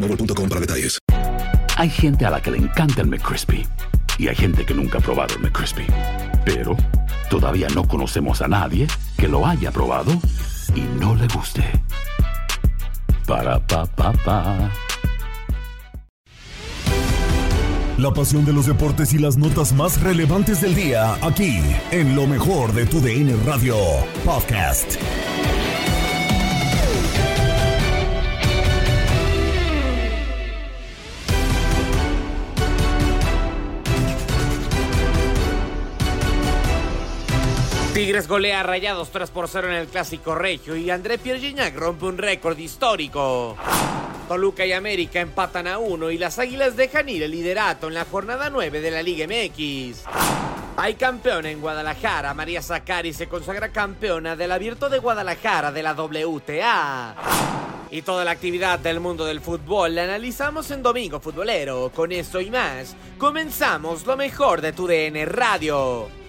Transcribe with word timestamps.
boostmobile.com 0.00 0.48
para 0.48 0.60
detalles. 0.60 0.98
Hay 1.76 1.88
gente 1.88 2.26
a 2.26 2.30
la 2.30 2.40
que 2.40 2.50
le 2.50 2.58
encanta 2.58 3.02
el 3.02 3.08
McCrispy 3.08 3.66
y 4.18 4.28
hay 4.28 4.36
gente 4.36 4.66
que 4.66 4.74
nunca 4.74 4.98
ha 4.98 5.00
probado 5.00 5.34
el 5.34 5.40
McCrispy. 5.40 5.86
Pero 6.44 6.76
todavía 7.30 7.68
no 7.74 7.86
conocemos 7.86 8.42
a 8.42 8.48
nadie 8.48 8.86
que 9.16 9.28
lo 9.28 9.46
haya 9.46 9.70
probado 9.70 10.12
y 10.74 10.80
no 11.00 11.14
le 11.14 11.26
guste. 11.28 11.64
Para 13.26 13.64
pa 13.66 13.86
pa 13.86 14.12
pa. 14.12 14.70
La 17.96 18.12
pasión 18.14 18.46
de 18.46 18.54
los 18.54 18.66
deportes 18.66 19.12
y 19.12 19.18
las 19.18 19.36
notas 19.36 19.74
más 19.74 20.00
relevantes 20.00 20.62
del 20.62 20.74
día, 20.74 21.18
aquí, 21.22 21.60
en 21.90 22.16
lo 22.16 22.26
mejor 22.26 22.72
de 22.72 22.86
tu 22.86 22.98
DN 22.98 23.36
Radio 23.44 23.76
Podcast. 24.24 24.96
Tigres 38.00 38.28
golea 38.28 38.60
a 38.60 38.62
Rayados 38.62 39.10
3 39.10 39.28
por 39.28 39.46
0 39.46 39.68
en 39.68 39.74
el 39.74 39.86
Clásico 39.86 40.34
Regio 40.34 40.74
y 40.74 40.88
André 40.88 41.18
Pierre 41.18 41.38
Gignac 41.38 41.76
rompe 41.76 42.06
un 42.06 42.16
récord 42.16 42.58
histórico. 42.58 43.58
Toluca 44.26 44.64
y 44.64 44.72
América 44.72 45.20
empatan 45.20 45.66
a 45.66 45.76
1 45.76 46.10
y 46.10 46.16
las 46.16 46.38
Águilas 46.38 46.76
dejan 46.76 47.10
ir 47.10 47.24
el 47.24 47.30
liderato 47.30 47.88
en 47.88 47.94
la 47.94 48.06
jornada 48.06 48.48
9 48.48 48.80
de 48.80 48.90
la 48.90 49.02
Liga 49.02 49.26
MX. 49.26 50.04
Hay 50.78 50.94
campeón 50.94 51.44
en 51.44 51.60
Guadalajara. 51.60 52.32
María 52.32 52.62
Zacari 52.62 53.12
se 53.12 53.28
consagra 53.28 53.68
campeona 53.68 54.34
del 54.34 54.52
Abierto 54.52 54.88
de 54.88 54.98
Guadalajara 54.98 55.70
de 55.70 55.82
la 55.82 55.92
WTA. 55.92 57.16
Y 57.90 58.00
toda 58.00 58.24
la 58.24 58.30
actividad 58.30 58.78
del 58.78 59.00
mundo 59.00 59.26
del 59.26 59.42
fútbol 59.42 59.94
la 59.94 60.04
analizamos 60.04 60.70
en 60.70 60.82
Domingo 60.82 61.20
Futbolero. 61.20 61.92
Con 61.94 62.12
esto 62.12 62.40
y 62.40 62.50
más, 62.50 62.96
comenzamos 63.18 64.06
lo 64.06 64.16
mejor 64.16 64.62
de 64.62 64.72
tu 64.72 64.86
DN 64.86 65.26
Radio. 65.26 66.19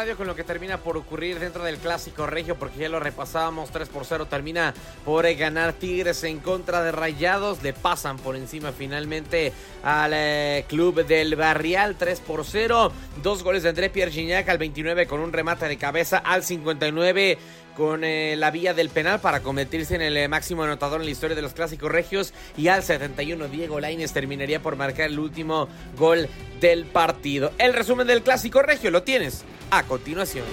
Con 0.00 0.26
lo 0.26 0.34
que 0.34 0.44
termina 0.44 0.78
por 0.78 0.96
ocurrir 0.96 1.38
dentro 1.38 1.62
del 1.62 1.76
clásico 1.76 2.26
regio, 2.26 2.56
porque 2.56 2.78
ya 2.78 2.88
lo 2.88 3.00
repasábamos 3.00 3.68
3 3.68 3.86
por 3.90 4.06
0. 4.06 4.24
Termina 4.24 4.72
por 5.04 5.26
eh, 5.26 5.34
ganar 5.34 5.74
Tigres 5.74 6.24
en 6.24 6.38
contra 6.38 6.82
de 6.82 6.90
Rayados. 6.90 7.62
Le 7.62 7.74
pasan 7.74 8.16
por 8.16 8.34
encima 8.34 8.72
finalmente 8.72 9.52
al 9.82 10.12
eh, 10.14 10.64
club 10.68 11.04
del 11.04 11.36
Barrial 11.36 11.96
3 11.96 12.18
por 12.20 12.46
0. 12.46 12.90
Dos 13.22 13.42
goles 13.42 13.62
de 13.62 13.68
André 13.68 13.90
Pierre 13.90 14.10
Gignac 14.10 14.48
al 14.48 14.56
29 14.56 15.06
con 15.06 15.20
un 15.20 15.34
remate 15.34 15.68
de 15.68 15.76
cabeza 15.76 16.16
al 16.16 16.44
59 16.44 17.36
con 17.76 18.04
eh, 18.04 18.34
la 18.36 18.50
vía 18.50 18.74
del 18.74 18.88
penal 18.88 19.20
para 19.20 19.40
convertirse 19.40 19.94
en 19.94 20.02
el 20.02 20.16
eh, 20.16 20.28
máximo 20.28 20.62
anotador 20.62 21.00
en 21.00 21.06
la 21.06 21.12
historia 21.12 21.36
de 21.36 21.42
los 21.42 21.54
clásicos 21.54 21.90
regios 21.90 22.32
y 22.56 22.68
al 22.68 22.82
71 22.82 23.48
Diego 23.48 23.80
Lainez 23.80 24.12
terminaría 24.12 24.60
por 24.60 24.76
marcar 24.76 25.06
el 25.06 25.18
último 25.18 25.68
gol 25.96 26.28
del 26.60 26.86
partido. 26.86 27.52
El 27.58 27.72
resumen 27.72 28.06
del 28.06 28.22
clásico 28.22 28.62
regio 28.62 28.90
lo 28.90 29.02
tienes 29.02 29.44
a 29.70 29.82
continuación. 29.84 30.44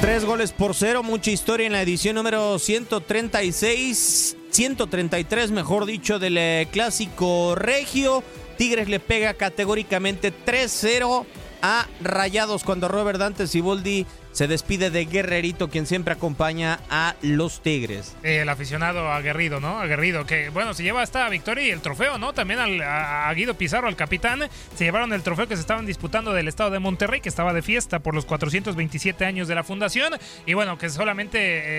Tres 0.00 0.24
goles 0.26 0.52
por 0.52 0.74
cero, 0.74 1.02
mucha 1.02 1.30
historia 1.30 1.66
en 1.66 1.72
la 1.72 1.80
edición 1.80 2.16
número 2.16 2.58
136, 2.58 4.36
133 4.50 5.50
mejor 5.50 5.86
dicho 5.86 6.18
del 6.18 6.36
eh, 6.36 6.68
clásico 6.70 7.54
regio. 7.54 8.22
Tigres 8.58 8.88
le 8.88 9.00
pega 9.00 9.32
categóricamente 9.32 10.32
3-0 10.32 11.24
a 11.62 11.88
Rayados 12.02 12.64
cuando 12.64 12.88
Robert 12.88 13.18
Dante 13.18 13.46
Siboldi 13.46 14.04
se 14.34 14.46
despide 14.48 14.90
de 14.90 15.06
Guerrerito, 15.06 15.70
quien 15.70 15.86
siempre 15.86 16.12
acompaña 16.12 16.80
a 16.90 17.14
los 17.22 17.62
Tigres. 17.62 18.14
El 18.22 18.48
aficionado 18.50 19.10
aguerrido, 19.12 19.60
¿no? 19.60 19.78
Aguerrido, 19.80 20.26
que 20.26 20.48
bueno, 20.50 20.74
se 20.74 20.82
lleva 20.82 21.02
esta 21.02 21.26
victoria 21.30 21.66
y 21.66 21.70
el 21.70 21.80
trofeo, 21.80 22.18
¿no? 22.18 22.32
También 22.34 22.58
al, 22.60 22.82
a, 22.82 23.32
Guido 23.32 23.54
Pizarro, 23.54 23.88
al 23.88 23.96
capitán, 23.96 24.42
se 24.76 24.84
llevaron 24.84 25.12
el 25.12 25.22
trofeo 25.22 25.46
que 25.48 25.54
se 25.54 25.60
estaban 25.62 25.86
disputando 25.86 26.32
del 26.34 26.48
estado 26.48 26.70
de 26.70 26.80
Monterrey, 26.80 27.20
que 27.22 27.28
estaba 27.28 27.52
de 27.54 27.62
fiesta 27.62 28.00
por 28.00 28.12
los 28.14 28.26
427 28.26 29.24
años 29.24 29.46
de 29.48 29.54
la 29.54 29.62
fundación. 29.62 30.12
Y 30.46 30.54
bueno, 30.54 30.78
que 30.78 30.90
solamente 30.90 31.38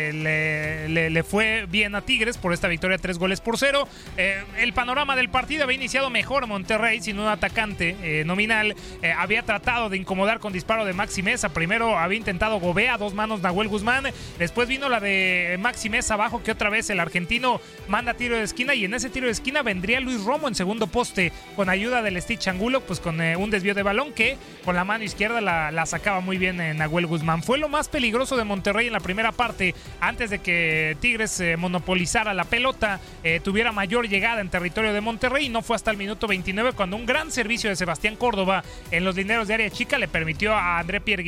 eh, 0.09 0.87
le, 0.89 1.09
le- 1.09 1.23
fue 1.23 1.65
bien 1.69 1.93
a 1.95 2.01
Tigres 2.03 2.37
por 2.37 2.53
esta 2.53 2.67
victoria, 2.69 2.97
tres 2.97 3.17
goles 3.19 3.41
por 3.41 3.57
cero. 3.57 3.85
Eh, 4.15 4.41
el 4.59 4.71
panorama 4.73 5.15
del 5.17 5.27
partido 5.29 5.65
había 5.65 5.75
iniciado 5.75 6.09
mejor 6.09 6.47
Monterrey, 6.47 7.01
sin 7.01 7.19
un 7.19 7.27
atacante 7.27 7.97
eh, 8.01 8.23
nominal. 8.25 8.75
Eh, 9.01 9.11
había 9.11 9.43
tratado 9.43 9.89
de 9.89 9.97
incomodar 9.97 10.39
con 10.39 10.53
disparo 10.53 10.85
de 10.85 10.93
Maxi 10.93 11.21
Mesa. 11.21 11.49
Primero 11.49 11.97
había 11.99 12.17
intentado 12.17 12.44
Gobea, 12.53 12.97
dos 12.97 13.13
manos 13.13 13.41
Nahuel 13.41 13.67
Guzmán. 13.67 14.05
Después 14.39 14.67
vino 14.67 14.89
la 14.89 14.99
de 14.99 15.57
Maxi 15.59 15.89
abajo, 16.09 16.43
que 16.43 16.51
otra 16.51 16.69
vez 16.69 16.89
el 16.89 16.99
argentino 16.99 17.61
manda 17.87 18.13
tiro 18.13 18.37
de 18.37 18.43
esquina. 18.43 18.73
Y 18.75 18.85
en 18.85 18.93
ese 18.93 19.09
tiro 19.09 19.27
de 19.27 19.31
esquina 19.31 19.61
vendría 19.61 19.99
Luis 19.99 20.23
Romo 20.23 20.47
en 20.47 20.55
segundo 20.55 20.87
poste, 20.87 21.31
con 21.55 21.69
ayuda 21.69 22.01
del 22.01 22.21
Stitch 22.21 22.47
Angulo, 22.47 22.81
pues 22.81 22.99
con 22.99 23.21
eh, 23.21 23.35
un 23.35 23.49
desvío 23.49 23.73
de 23.73 23.83
balón 23.83 24.13
que 24.13 24.37
con 24.63 24.75
la 24.75 24.83
mano 24.83 25.03
izquierda 25.03 25.41
la, 25.41 25.85
sacaba 25.85 26.21
muy 26.21 26.37
bien 26.37 26.59
eh, 26.59 26.73
Nahuel 26.73 27.05
Guzmán. 27.05 27.43
Fue 27.43 27.57
lo 27.57 27.69
más 27.69 27.87
peligroso 27.87 28.37
de 28.37 28.43
Monterrey 28.43 28.87
en 28.87 28.93
la 28.93 28.99
primera 28.99 29.31
parte, 29.31 29.75
antes 29.99 30.29
de 30.29 30.39
que 30.39 30.97
Tigres 30.99 31.39
eh, 31.39 31.57
monopolizara 31.57 32.33
la 32.33 32.45
pelota, 32.45 32.99
eh, 33.23 33.39
tuviera 33.43 33.71
mayor 33.71 34.07
llegada 34.07 34.41
en 34.41 34.49
territorio 34.49 34.93
de 34.93 35.01
Monterrey. 35.01 35.45
Y 35.45 35.49
no 35.49 35.61
fue 35.61 35.75
hasta 35.75 35.91
el 35.91 35.97
minuto 35.97 36.27
29 36.27 36.73
cuando 36.73 36.95
un 36.95 37.05
gran 37.05 37.31
servicio 37.31 37.69
de 37.69 37.75
Sebastián 37.75 38.15
Córdoba 38.15 38.63
en 38.91 39.05
los 39.05 39.15
dineros 39.15 39.47
de 39.47 39.53
área 39.53 39.69
chica 39.69 39.97
le 39.97 40.07
permitió 40.07 40.53
a 40.53 40.79
André 40.79 41.01
Pierre 41.01 41.23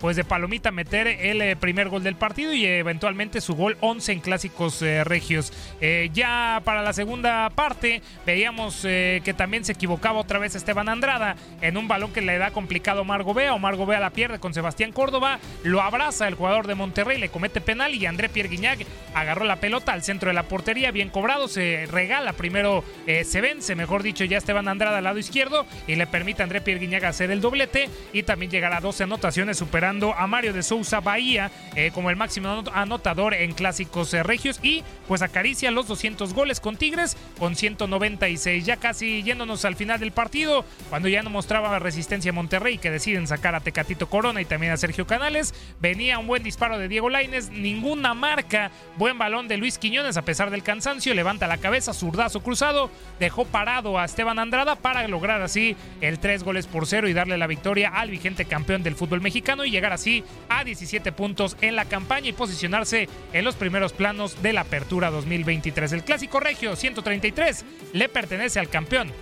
pues 0.00 0.16
de 0.16 0.24
palomita 0.24 0.49
permita 0.50 0.72
meter 0.72 1.06
el 1.06 1.42
eh, 1.42 1.54
primer 1.54 1.88
gol 1.90 2.02
del 2.02 2.16
partido 2.16 2.52
y 2.52 2.66
eventualmente 2.66 3.40
su 3.40 3.54
gol 3.54 3.76
11 3.78 4.10
en 4.10 4.18
clásicos 4.18 4.82
eh, 4.82 5.04
regios. 5.04 5.52
Eh, 5.80 6.10
ya 6.12 6.60
para 6.64 6.82
la 6.82 6.92
segunda 6.92 7.48
parte 7.50 8.02
veíamos 8.26 8.80
que 8.80 9.34
también 9.36 9.64
se 9.64 9.70
equivocaba 9.70 10.18
otra 10.18 10.40
vez 10.40 10.56
Esteban 10.56 10.88
Andrada 10.88 11.36
en 11.60 11.76
un 11.76 11.86
balón 11.86 12.12
que 12.12 12.20
le 12.20 12.36
da 12.36 12.50
complicado 12.50 12.98
a 12.98 13.02
Omar 13.02 13.22
Gobea. 13.22 13.54
Omar 13.54 13.76
Gobea 13.76 14.00
la 14.00 14.10
pierde 14.10 14.40
con 14.40 14.52
Sebastián 14.52 14.90
Córdoba, 14.90 15.38
lo 15.62 15.82
abraza 15.82 16.26
el 16.26 16.34
jugador 16.34 16.66
de 16.66 16.74
Monterrey, 16.74 17.18
le 17.18 17.28
comete 17.28 17.60
penal 17.60 17.94
y 17.94 18.06
André 18.06 18.28
Pierre 18.28 18.48
Guignac 18.48 18.84
agarró 19.14 19.44
la 19.44 19.60
pelota 19.60 19.92
al 19.92 20.02
centro 20.02 20.30
de 20.30 20.34
la 20.34 20.44
portería, 20.48 20.90
bien 20.90 21.10
cobrado, 21.10 21.46
se 21.46 21.86
regala 21.92 22.32
primero, 22.32 22.82
se 23.06 23.40
vence, 23.40 23.76
mejor 23.76 24.02
dicho, 24.02 24.24
ya 24.24 24.38
Esteban 24.38 24.66
Andrada 24.66 24.98
al 24.98 25.04
lado 25.04 25.18
izquierdo 25.18 25.64
y 25.86 25.94
le 25.94 26.08
permite 26.08 26.42
a 26.42 26.44
André 26.44 26.60
Pierre 26.60 26.80
Guignac 26.80 27.04
hacer 27.04 27.30
el 27.30 27.40
doblete 27.40 27.88
y 28.12 28.24
también 28.24 28.50
llegar 28.50 28.72
a 28.72 28.80
12 28.80 29.04
anotaciones 29.04 29.56
superando 29.56 30.12
a 30.14 30.26
De 30.40 30.62
Sousa 30.62 31.00
Bahía 31.00 31.50
eh, 31.76 31.90
como 31.92 32.08
el 32.08 32.16
máximo 32.16 32.64
anotador 32.72 33.34
en 33.34 33.52
clásicos 33.52 34.12
eh, 34.14 34.22
regios 34.22 34.58
y 34.62 34.82
pues 35.06 35.20
acaricia 35.20 35.70
los 35.70 35.86
200 35.86 36.32
goles 36.32 36.60
con 36.60 36.76
Tigres 36.76 37.16
con 37.38 37.54
196. 37.54 38.64
Ya 38.64 38.78
casi 38.78 39.22
yéndonos 39.22 39.66
al 39.66 39.76
final 39.76 40.00
del 40.00 40.12
partido, 40.12 40.64
cuando 40.88 41.08
ya 41.08 41.22
no 41.22 41.28
mostraba 41.28 41.78
resistencia 41.78 42.32
Monterrey 42.32 42.78
que 42.78 42.90
deciden 42.90 43.26
sacar 43.26 43.54
a 43.54 43.60
Tecatito 43.60 44.08
Corona 44.08 44.40
y 44.40 44.46
también 44.46 44.72
a 44.72 44.78
Sergio 44.78 45.06
Canales, 45.06 45.54
venía 45.78 46.18
un 46.18 46.26
buen 46.26 46.42
disparo 46.42 46.78
de 46.78 46.88
Diego 46.88 47.10
Laines, 47.10 47.50
ninguna 47.50 48.14
marca, 48.14 48.70
buen 48.96 49.18
balón 49.18 49.46
de 49.46 49.58
Luis 49.58 49.78
Quiñones 49.78 50.16
a 50.16 50.22
pesar 50.22 50.50
del 50.50 50.62
cansancio, 50.62 51.12
levanta 51.12 51.46
la 51.46 51.58
cabeza, 51.58 51.92
zurdazo 51.92 52.42
cruzado, 52.42 52.90
dejó 53.18 53.44
parado 53.44 53.98
a 53.98 54.06
Esteban 54.06 54.38
Andrada 54.38 54.76
para 54.76 55.06
lograr 55.06 55.42
así 55.42 55.76
el 56.00 56.18
3 56.18 56.44
goles 56.44 56.66
por 56.66 56.86
0 56.86 57.08
y 57.08 57.12
darle 57.12 57.36
la 57.36 57.46
victoria 57.46 57.90
al 57.90 58.10
vigente 58.10 58.44
campeón 58.46 58.82
del 58.82 58.94
fútbol 58.94 59.20
mexicano 59.20 59.64
y 59.64 59.70
llegar 59.70 59.92
así 59.92 60.24
a 60.48 60.64
17 60.64 61.12
puntos 61.12 61.56
en 61.60 61.76
la 61.76 61.84
campaña 61.84 62.28
y 62.28 62.32
posicionarse 62.32 63.08
en 63.32 63.44
los 63.44 63.54
primeros 63.54 63.92
planos 63.92 64.42
de 64.42 64.52
la 64.52 64.62
apertura 64.62 65.10
2023. 65.10 65.92
El 65.92 66.04
clásico 66.04 66.40
regio 66.40 66.76
133 66.76 67.64
le 67.92 68.08
pertenece 68.08 68.58
al 68.58 68.68
campeón, 68.68 69.12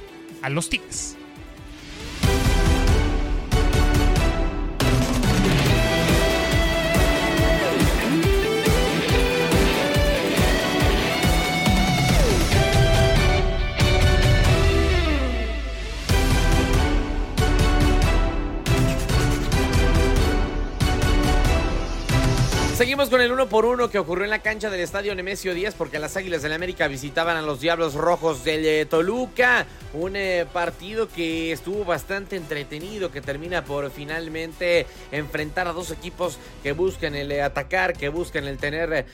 a 0.42 0.48
los 0.48 0.70
Tigres. 0.70 1.16
Seguimos 22.78 23.10
con 23.10 23.20
el 23.20 23.32
uno 23.32 23.48
por 23.48 23.64
uno 23.64 23.90
que 23.90 23.98
ocurrió 23.98 24.22
en 24.22 24.30
la 24.30 24.38
cancha 24.38 24.70
del 24.70 24.78
estadio 24.78 25.12
Nemesio 25.12 25.52
Díaz 25.52 25.74
porque 25.76 25.98
las 25.98 26.16
Águilas 26.16 26.42
del 26.42 26.52
América 26.52 26.86
visitaban 26.86 27.36
a 27.36 27.42
los 27.42 27.60
Diablos 27.60 27.94
Rojos 27.94 28.44
del 28.44 28.64
eh, 28.64 28.86
Toluca. 28.86 29.66
Un 29.94 30.14
eh, 30.14 30.46
partido 30.52 31.08
que 31.08 31.50
estuvo 31.50 31.84
bastante 31.84 32.36
entretenido, 32.36 33.10
que 33.10 33.20
termina 33.20 33.64
por 33.64 33.90
finalmente 33.90 34.86
enfrentar 35.10 35.66
a 35.66 35.72
dos 35.72 35.90
equipos 35.90 36.38
que 36.62 36.70
buscan 36.70 37.16
el 37.16 37.32
eh, 37.32 37.42
atacar, 37.42 37.94
que 37.94 38.10
buscan 38.10 38.44
el 38.44 38.58
tener 38.58 39.06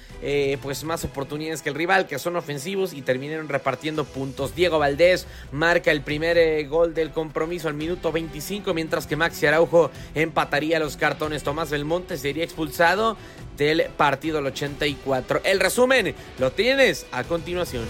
pues 0.60 0.84
más 0.84 1.04
oportunidades 1.04 1.62
que 1.62 1.70
el 1.70 1.74
rival, 1.74 2.06
que 2.06 2.18
son 2.18 2.36
ofensivos 2.36 2.92
y 2.92 3.00
terminaron 3.00 3.48
repartiendo 3.48 4.04
puntos. 4.04 4.54
Diego 4.54 4.78
Valdés 4.78 5.26
marca 5.52 5.90
el 5.90 6.02
primer 6.02 6.68
gol 6.68 6.92
del 6.92 7.12
compromiso 7.12 7.68
al 7.68 7.74
minuto 7.74 8.12
25, 8.12 8.74
mientras 8.74 9.06
que 9.06 9.16
Maxi 9.16 9.46
Araujo 9.46 9.90
empataría 10.14 10.78
los 10.78 10.98
cartones. 10.98 11.44
Tomás 11.44 11.70
Belmonte 11.70 12.18
sería 12.18 12.44
expulsado 12.44 13.16
del 13.56 13.84
partido 13.96 14.38
al 14.38 14.46
84. 14.46 15.42
El 15.44 15.60
resumen 15.60 16.14
lo 16.38 16.52
tienes 16.52 17.06
a 17.12 17.24
continuación. 17.24 17.84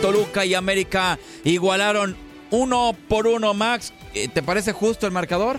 Toluca 0.00 0.44
y 0.44 0.54
América 0.54 1.18
igualaron 1.44 2.16
uno 2.50 2.96
por 3.08 3.26
uno, 3.26 3.54
Max. 3.54 3.92
Eh, 4.14 4.28
¿Te 4.28 4.42
parece 4.42 4.72
justo 4.72 5.06
el 5.06 5.12
marcador? 5.12 5.58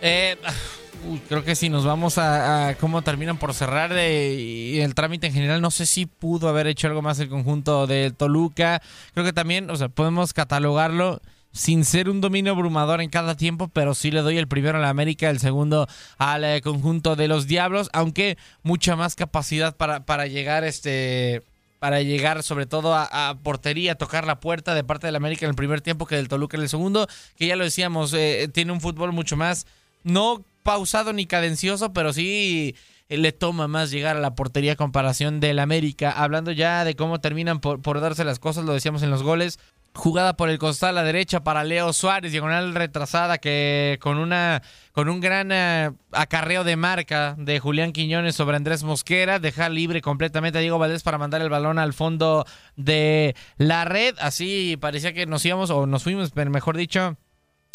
Eh, 0.00 0.36
creo 1.28 1.44
que 1.44 1.54
si 1.54 1.68
nos 1.68 1.84
vamos 1.84 2.18
a, 2.18 2.76
cómo 2.80 3.02
terminan 3.02 3.38
por 3.38 3.54
cerrar 3.54 3.92
de, 3.92 4.82
el 4.82 4.94
trámite 4.94 5.28
en 5.28 5.32
general, 5.32 5.60
no 5.60 5.70
sé 5.70 5.86
si 5.86 6.06
pudo 6.06 6.48
haber 6.48 6.66
hecho 6.66 6.86
algo 6.88 7.02
más 7.02 7.18
el 7.20 7.28
conjunto 7.28 7.86
de 7.86 8.10
Toluca. 8.10 8.82
Creo 9.14 9.24
que 9.24 9.32
también, 9.32 9.70
o 9.70 9.76
sea, 9.76 9.88
podemos 9.88 10.32
catalogarlo 10.32 11.20
sin 11.52 11.84
ser 11.84 12.08
un 12.08 12.20
dominio 12.20 12.52
abrumador 12.52 13.00
en 13.00 13.10
cada 13.10 13.36
tiempo, 13.36 13.68
pero 13.68 13.94
sí 13.94 14.10
le 14.10 14.22
doy 14.22 14.38
el 14.38 14.48
primero 14.48 14.78
a 14.78 14.80
la 14.80 14.88
América, 14.88 15.30
el 15.30 15.38
segundo 15.38 15.86
al 16.18 16.44
eh, 16.44 16.60
conjunto 16.62 17.14
de 17.14 17.28
los 17.28 17.46
Diablos, 17.46 17.90
aunque 17.92 18.38
mucha 18.62 18.96
más 18.96 19.14
capacidad 19.14 19.76
para, 19.76 20.04
para 20.04 20.26
llegar 20.26 20.64
este 20.64 21.42
para 21.78 22.00
llegar 22.00 22.44
sobre 22.44 22.66
todo 22.66 22.94
a, 22.94 23.38
portería, 23.42 23.96
tocar 23.96 24.24
la 24.24 24.38
puerta 24.38 24.72
de 24.72 24.84
parte 24.84 25.08
del 25.08 25.16
América 25.16 25.46
en 25.46 25.50
el 25.50 25.56
primer 25.56 25.80
tiempo 25.80 26.06
que 26.06 26.14
del 26.14 26.28
Toluca 26.28 26.56
en 26.56 26.62
el 26.62 26.68
segundo, 26.68 27.08
que 27.36 27.48
ya 27.48 27.56
lo 27.56 27.64
decíamos, 27.64 28.14
eh, 28.14 28.48
tiene 28.54 28.70
un 28.70 28.80
fútbol 28.80 29.10
mucho 29.10 29.36
más, 29.36 29.66
no 30.04 30.44
pausado 30.62 31.12
ni 31.12 31.26
cadencioso, 31.26 31.92
pero 31.92 32.12
sí 32.12 32.76
eh, 33.08 33.16
le 33.16 33.32
toma 33.32 33.66
más 33.66 33.90
llegar 33.90 34.16
a 34.16 34.20
la 34.20 34.36
portería 34.36 34.76
comparación 34.76 35.40
del 35.40 35.58
América. 35.58 36.12
Hablando 36.12 36.52
ya 36.52 36.84
de 36.84 36.94
cómo 36.94 37.20
terminan 37.20 37.58
por, 37.58 37.82
por 37.82 38.00
darse 38.00 38.22
las 38.22 38.38
cosas, 38.38 38.64
lo 38.64 38.74
decíamos 38.74 39.02
en 39.02 39.10
los 39.10 39.24
goles, 39.24 39.58
Jugada 39.94 40.36
por 40.36 40.48
el 40.48 40.58
costado 40.58 40.90
a 40.90 40.92
la 40.94 41.02
derecha 41.02 41.44
para 41.44 41.64
Leo 41.64 41.92
Suárez, 41.92 42.32
diagonal 42.32 42.74
retrasada 42.74 43.36
que 43.36 43.98
con 44.00 44.16
una 44.16 44.62
con 44.92 45.10
un 45.10 45.20
gran 45.20 45.52
eh, 45.52 45.90
acarreo 46.12 46.64
de 46.64 46.76
marca 46.76 47.34
de 47.38 47.60
Julián 47.60 47.92
Quiñones 47.92 48.34
sobre 48.34 48.56
Andrés 48.56 48.84
Mosquera, 48.84 49.38
deja 49.38 49.68
libre 49.68 50.00
completamente 50.00 50.58
a 50.58 50.60
Diego 50.62 50.78
Valdés 50.78 51.02
para 51.02 51.18
mandar 51.18 51.42
el 51.42 51.50
balón 51.50 51.78
al 51.78 51.92
fondo 51.92 52.46
de 52.76 53.36
la 53.58 53.84
red. 53.84 54.14
Así 54.18 54.78
parecía 54.80 55.12
que 55.12 55.26
nos 55.26 55.44
íbamos 55.44 55.68
o 55.70 55.86
nos 55.86 56.02
fuimos, 56.02 56.34
mejor 56.34 56.78
dicho, 56.78 57.18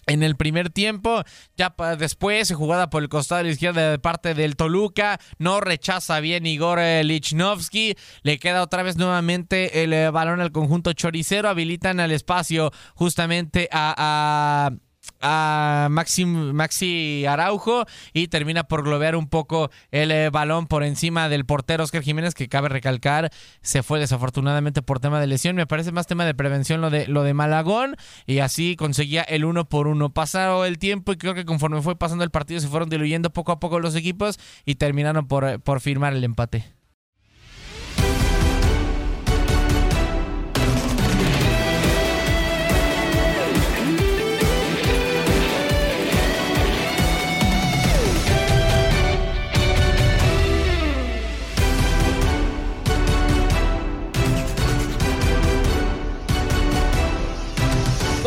en 0.08 0.24
el 0.24 0.36
primer 0.36 0.70
tiempo. 0.70 1.24
Ya 1.56 1.74
después, 1.98 2.52
jugada 2.54 2.90
por 2.90 3.04
el 3.04 3.10
costado 3.10 3.40
de 3.40 3.46
la 3.46 3.52
izquierda 3.52 3.92
de 3.92 4.00
parte 4.00 4.34
del 4.34 4.56
Toluca. 4.56 5.20
No 5.38 5.60
rechaza 5.60 6.20
bien 6.20 6.46
Igor 6.46 6.80
eh, 6.80 7.04
Lichnowsky. 7.04 7.96
Le 8.24 8.40
queda 8.40 8.64
otra 8.64 8.84
vez 8.84 8.98
nuevamente 8.98 9.84
el 9.84 9.94
eh, 9.94 10.10
balón 10.10 10.42
al 10.42 10.52
conjunto 10.52 10.94
choricero. 10.94 11.50
Habilitan 11.50 12.00
al 12.00 12.12
espacio 12.12 12.72
justamente 12.96 13.70
a 13.72 13.94
a 13.98 14.72
Maxi, 15.22 16.26
Maxi 16.26 17.26
Araujo 17.26 17.86
y 18.14 18.28
termina 18.28 18.64
por 18.66 18.84
globear 18.84 19.16
un 19.16 19.28
poco 19.28 19.70
el 19.92 20.12
eh, 20.12 20.30
balón 20.30 20.68
por 20.68 20.84
encima 20.84 21.30
del 21.30 21.46
portero 21.46 21.84
Oscar 21.84 22.04
Jiménez 22.04 22.34
que 22.34 22.48
cabe 22.48 22.70
recalcar 22.70 23.32
se 23.62 23.84
fue 23.84 24.00
desafortunadamente 24.00 24.82
por 24.82 25.00
tema 25.00 25.20
de 25.20 25.28
lesión. 25.28 25.56
Me 25.56 25.68
parece 25.68 25.92
más 25.92 26.08
tema 26.08 26.26
de 26.26 26.34
prevención 26.34 26.82
lo 26.82 26.90
de, 26.90 27.08
lo 27.08 27.24
de 27.24 27.34
Malagón 27.34 27.96
y 28.26 28.40
así 28.40 28.76
conseguía 28.76 29.24
el 29.24 29.46
uno 29.46 29.66
por 29.66 29.88
uno. 29.88 30.14
Pasado 30.14 30.66
el 30.66 30.78
tiempo 30.78 31.12
y 31.12 31.18
creo 31.18 31.34
que 31.34 31.46
conforme 31.46 31.82
fue 31.82 31.98
pasando 31.98 32.24
el 32.24 32.32
partido 32.32 32.60
se 32.60 32.68
fueron 32.68 32.90
diluyendo 32.90 33.32
poco 33.32 33.52
a 33.52 33.60
poco 33.60 33.80
los 33.80 33.96
equipos 33.96 34.40
y 34.66 34.76
terminaron 34.76 35.28
por, 35.28 35.60
por 35.62 35.82
firmar 35.82 36.14
el 36.14 36.24
empate 36.24 36.77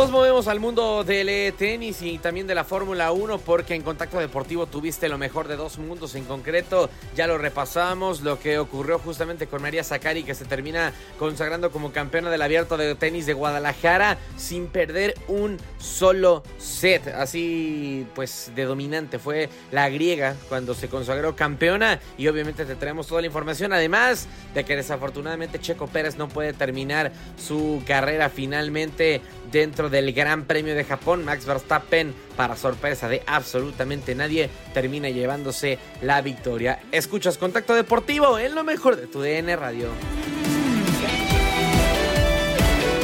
Nos 0.00 0.10
movemos 0.10 0.48
al 0.48 0.60
mundo 0.60 1.04
del 1.04 1.52
tenis 1.52 2.00
y 2.00 2.16
también 2.16 2.46
de 2.46 2.54
la 2.54 2.64
Fórmula 2.64 3.12
1 3.12 3.36
porque 3.40 3.74
en 3.74 3.82
Contacto 3.82 4.18
Deportivo 4.18 4.64
tuviste 4.64 5.10
lo 5.10 5.18
mejor 5.18 5.46
de 5.46 5.56
dos 5.56 5.76
mundos 5.76 6.14
en 6.14 6.24
concreto. 6.24 6.88
Ya 7.14 7.26
lo 7.26 7.36
repasamos, 7.36 8.22
lo 8.22 8.40
que 8.40 8.58
ocurrió 8.58 8.98
justamente 8.98 9.46
con 9.46 9.60
María 9.60 9.84
Zakari 9.84 10.22
que 10.22 10.34
se 10.34 10.46
termina 10.46 10.94
consagrando 11.18 11.70
como 11.70 11.92
campeona 11.92 12.30
del 12.30 12.40
abierto 12.40 12.78
de 12.78 12.94
tenis 12.94 13.26
de 13.26 13.34
Guadalajara 13.34 14.16
sin 14.38 14.68
perder 14.68 15.16
un 15.28 15.58
solo 15.76 16.44
set. 16.56 17.08
Así 17.08 18.06
pues 18.14 18.52
de 18.56 18.64
dominante 18.64 19.18
fue 19.18 19.50
la 19.70 19.90
griega 19.90 20.34
cuando 20.48 20.72
se 20.72 20.88
consagró 20.88 21.36
campeona 21.36 22.00
y 22.16 22.26
obviamente 22.28 22.64
te 22.64 22.74
traemos 22.74 23.06
toda 23.06 23.20
la 23.20 23.26
información. 23.26 23.74
Además 23.74 24.28
de 24.54 24.64
que 24.64 24.76
desafortunadamente 24.76 25.60
Checo 25.60 25.88
Pérez 25.88 26.16
no 26.16 26.28
puede 26.28 26.54
terminar 26.54 27.12
su 27.36 27.82
carrera 27.86 28.30
finalmente 28.30 29.20
dentro 29.52 29.89
del 29.90 30.12
Gran 30.12 30.44
Premio 30.46 30.74
de 30.74 30.84
Japón. 30.84 31.24
Max 31.24 31.44
Verstappen, 31.44 32.14
para 32.36 32.56
sorpresa 32.56 33.08
de 33.08 33.22
absolutamente 33.26 34.14
nadie, 34.14 34.48
termina 34.72 35.10
llevándose 35.10 35.78
la 36.00 36.22
victoria. 36.22 36.80
Escuchas 36.92 37.38
Contacto 37.38 37.74
Deportivo 37.74 38.38
en 38.38 38.54
lo 38.54 38.64
mejor 38.64 38.96
de 38.96 39.06
tu 39.06 39.20
DN 39.20 39.54
Radio. 39.56 39.88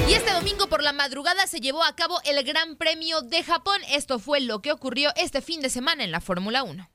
Y 0.08 0.14
este 0.14 0.32
domingo 0.32 0.68
por 0.68 0.82
la 0.82 0.92
madrugada 0.92 1.46
se 1.48 1.60
llevó 1.60 1.82
a 1.82 1.96
cabo 1.96 2.20
el 2.24 2.42
Gran 2.44 2.76
Premio 2.76 3.22
de 3.22 3.42
Japón. 3.42 3.80
Esto 3.90 4.18
fue 4.18 4.40
lo 4.40 4.62
que 4.62 4.70
ocurrió 4.70 5.10
este 5.16 5.42
fin 5.42 5.60
de 5.60 5.68
semana 5.68 6.04
en 6.04 6.12
la 6.12 6.20
Fórmula 6.20 6.62
1. 6.62 6.88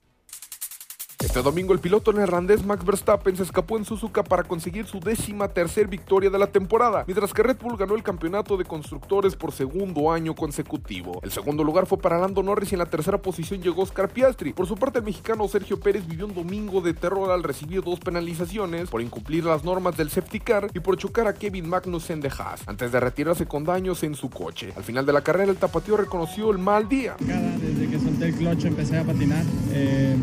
Este 1.24 1.44
domingo 1.44 1.72
el 1.72 1.80
piloto 1.80 2.12
neerlandés 2.12 2.66
Max 2.66 2.84
Verstappen 2.84 3.38
se 3.38 3.44
escapó 3.44 3.78
en 3.78 3.86
Suzuka 3.86 4.24
para 4.24 4.44
conseguir 4.44 4.88
su 4.88 5.00
décima 5.00 5.48
tercer 5.48 5.88
victoria 5.88 6.32
de 6.32 6.40
la 6.40 6.48
temporada, 6.48 7.04
mientras 7.06 7.32
que 7.32 7.44
Red 7.44 7.58
Bull 7.62 7.78
ganó 7.78 7.96
el 7.96 8.02
campeonato 8.02 8.58
de 8.58 8.66
constructores 8.66 9.36
por 9.36 9.52
segundo 9.52 10.12
año 10.12 10.34
consecutivo. 10.34 11.20
El 11.22 11.32
segundo 11.32 11.64
lugar 11.64 11.86
fue 11.86 12.00
para 12.00 12.18
Lando 12.18 12.42
Norris 12.42 12.72
y 12.72 12.76
en 12.76 12.80
la 12.80 12.88
tercera 12.88 13.20
posición 13.20 13.62
llegó 13.62 13.84
Oscar 13.84 14.10
Piastri. 14.10 14.52
Por 14.52 14.66
su 14.68 14.76
parte 14.76 14.98
el 14.98 15.06
mexicano 15.06 15.48
Sergio 15.48 15.80
Pérez 15.80 16.08
vivió 16.08 16.26
un 16.26 16.34
domingo 16.34 16.82
de 16.82 16.96
terror 16.96 17.30
al 17.30 17.44
recibir 17.44 17.84
dos 17.84 18.00
penalizaciones 18.00 18.90
por 18.90 19.02
incumplir 19.02 19.46
las 19.46 19.64
normas 19.64 19.96
del 19.96 20.10
safety 20.10 20.40
car 20.40 20.70
y 20.74 20.80
por 20.80 20.98
chocar 20.98 21.28
a 21.28 21.34
Kevin 21.34 21.70
Magnussen 21.70 22.20
de 22.20 22.30
Haas, 22.30 22.68
antes 22.68 22.92
de 22.92 23.00
retirarse 23.00 23.46
con 23.46 23.64
daños 23.64 24.02
en 24.02 24.16
su 24.16 24.32
coche. 24.32 24.74
Al 24.76 24.84
final 24.84 25.06
de 25.06 25.14
la 25.14 25.22
carrera 25.22 25.52
el 25.52 25.58
tapatío 25.58 25.98
reconoció 25.98 26.50
el 26.50 26.58
mal 26.58 26.90
día. 26.90 27.16
Desde 27.20 27.88
que 27.90 28.00
solté 28.00 28.26
el 28.26 28.36
clutch 28.36 28.66
empecé 28.66 28.98
a 28.98 29.04
patinar. 29.04 29.44
Eh 29.72 30.18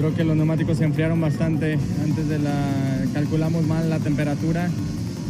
Creo 0.00 0.14
que 0.14 0.24
los 0.24 0.34
neumáticos 0.34 0.78
se 0.78 0.84
enfriaron 0.84 1.20
bastante 1.20 1.76
antes 2.02 2.26
de 2.26 2.38
la... 2.38 2.54
Calculamos 3.12 3.66
mal 3.66 3.90
la 3.90 3.98
temperatura 3.98 4.70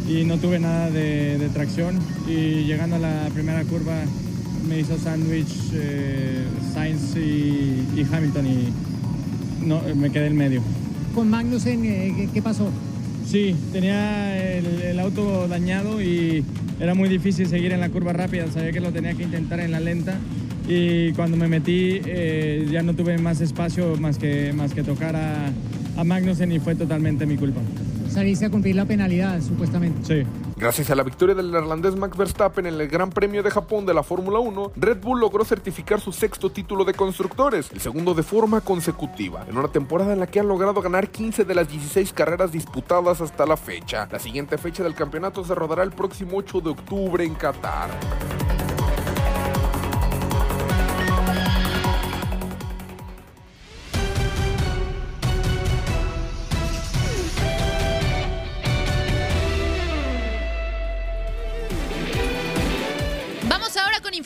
y 0.08 0.22
no 0.22 0.38
tuve 0.38 0.60
nada 0.60 0.88
de, 0.90 1.50
tracción. 1.52 1.98
Y 2.28 2.66
llegando 2.66 2.94
a 2.94 2.98
la 3.00 3.28
primera 3.34 3.64
curva 3.64 3.96
me 4.68 4.78
hizo 4.78 4.96
sándwich 4.96 5.72
eh, 5.72 6.44
Sainz 6.72 7.16
y, 7.16 8.06
Hamilton 8.12 8.46
y 8.46 9.66
no, 9.66 9.82
me 9.96 10.10
quedé 10.10 10.28
en 10.28 10.36
medio. 10.36 10.62
¿Con 11.16 11.30
Magnussen 11.30 11.84
eh, 11.84 12.28
¿qué, 12.32 12.40
pasó? 12.40 12.70
Sí, 13.26 13.56
tenía 13.72 14.56
el, 14.56 14.82
el, 14.82 15.00
auto 15.00 15.48
dañado 15.48 16.00
y 16.00 16.44
era 16.78 16.94
muy 16.94 17.08
difícil 17.08 17.48
seguir 17.48 17.72
en 17.72 17.80
la 17.80 17.88
curva 17.88 18.12
rápida. 18.12 18.46
Sabía 18.52 18.70
que 18.70 18.78
lo 18.78 18.92
tenía 18.92 19.14
que 19.14 19.24
intentar 19.24 19.58
en 19.58 19.72
la 19.72 19.80
lenta 19.80 20.20
y 20.72 21.12
cuando 21.14 21.36
me 21.36 21.48
metí 21.48 22.00
eh, 22.06 22.64
ya 22.70 22.82
no 22.84 22.94
tuve 22.94 23.18
más 23.18 23.40
espacio 23.40 23.96
más 23.96 24.18
que, 24.18 24.52
más 24.52 24.72
que 24.72 24.84
tocar 24.84 25.16
a, 25.16 25.50
a 25.96 26.04
Magnussen 26.04 26.52
y 26.52 26.60
fue 26.60 26.76
totalmente 26.76 27.26
mi 27.26 27.36
culpa. 27.36 27.60
Saliste 28.08 28.46
a 28.46 28.50
cumplir 28.50 28.76
la 28.76 28.84
penalidad, 28.84 29.40
supuestamente. 29.40 30.04
Sí. 30.04 30.28
Gracias 30.56 30.90
a 30.90 30.94
la 30.94 31.02
victoria 31.02 31.34
del 31.34 31.50
neerlandés 31.50 31.96
Max 31.96 32.16
Verstappen 32.16 32.66
en 32.66 32.80
el 32.80 32.86
Gran 32.86 33.10
Premio 33.10 33.42
de 33.42 33.50
Japón 33.50 33.84
de 33.84 33.94
la 33.94 34.02
Fórmula 34.02 34.38
1, 34.40 34.72
Red 34.76 35.00
Bull 35.00 35.18
logró 35.18 35.44
certificar 35.44 36.00
su 36.00 36.12
sexto 36.12 36.50
título 36.50 36.84
de 36.84 36.94
constructores, 36.94 37.70
el 37.72 37.80
segundo 37.80 38.14
de 38.14 38.22
forma 38.22 38.60
consecutiva, 38.60 39.46
en 39.48 39.56
una 39.56 39.68
temporada 39.68 40.12
en 40.12 40.20
la 40.20 40.26
que 40.26 40.38
han 40.38 40.48
logrado 40.48 40.82
ganar 40.82 41.08
15 41.08 41.44
de 41.44 41.54
las 41.54 41.68
16 41.68 42.12
carreras 42.12 42.52
disputadas 42.52 43.20
hasta 43.20 43.46
la 43.46 43.56
fecha. 43.56 44.06
La 44.10 44.18
siguiente 44.18 44.58
fecha 44.58 44.84
del 44.84 44.94
campeonato 44.94 45.44
se 45.44 45.54
rodará 45.54 45.82
el 45.82 45.92
próximo 45.92 46.36
8 46.36 46.60
de 46.60 46.70
octubre 46.70 47.24
en 47.24 47.34
Qatar. 47.34 47.90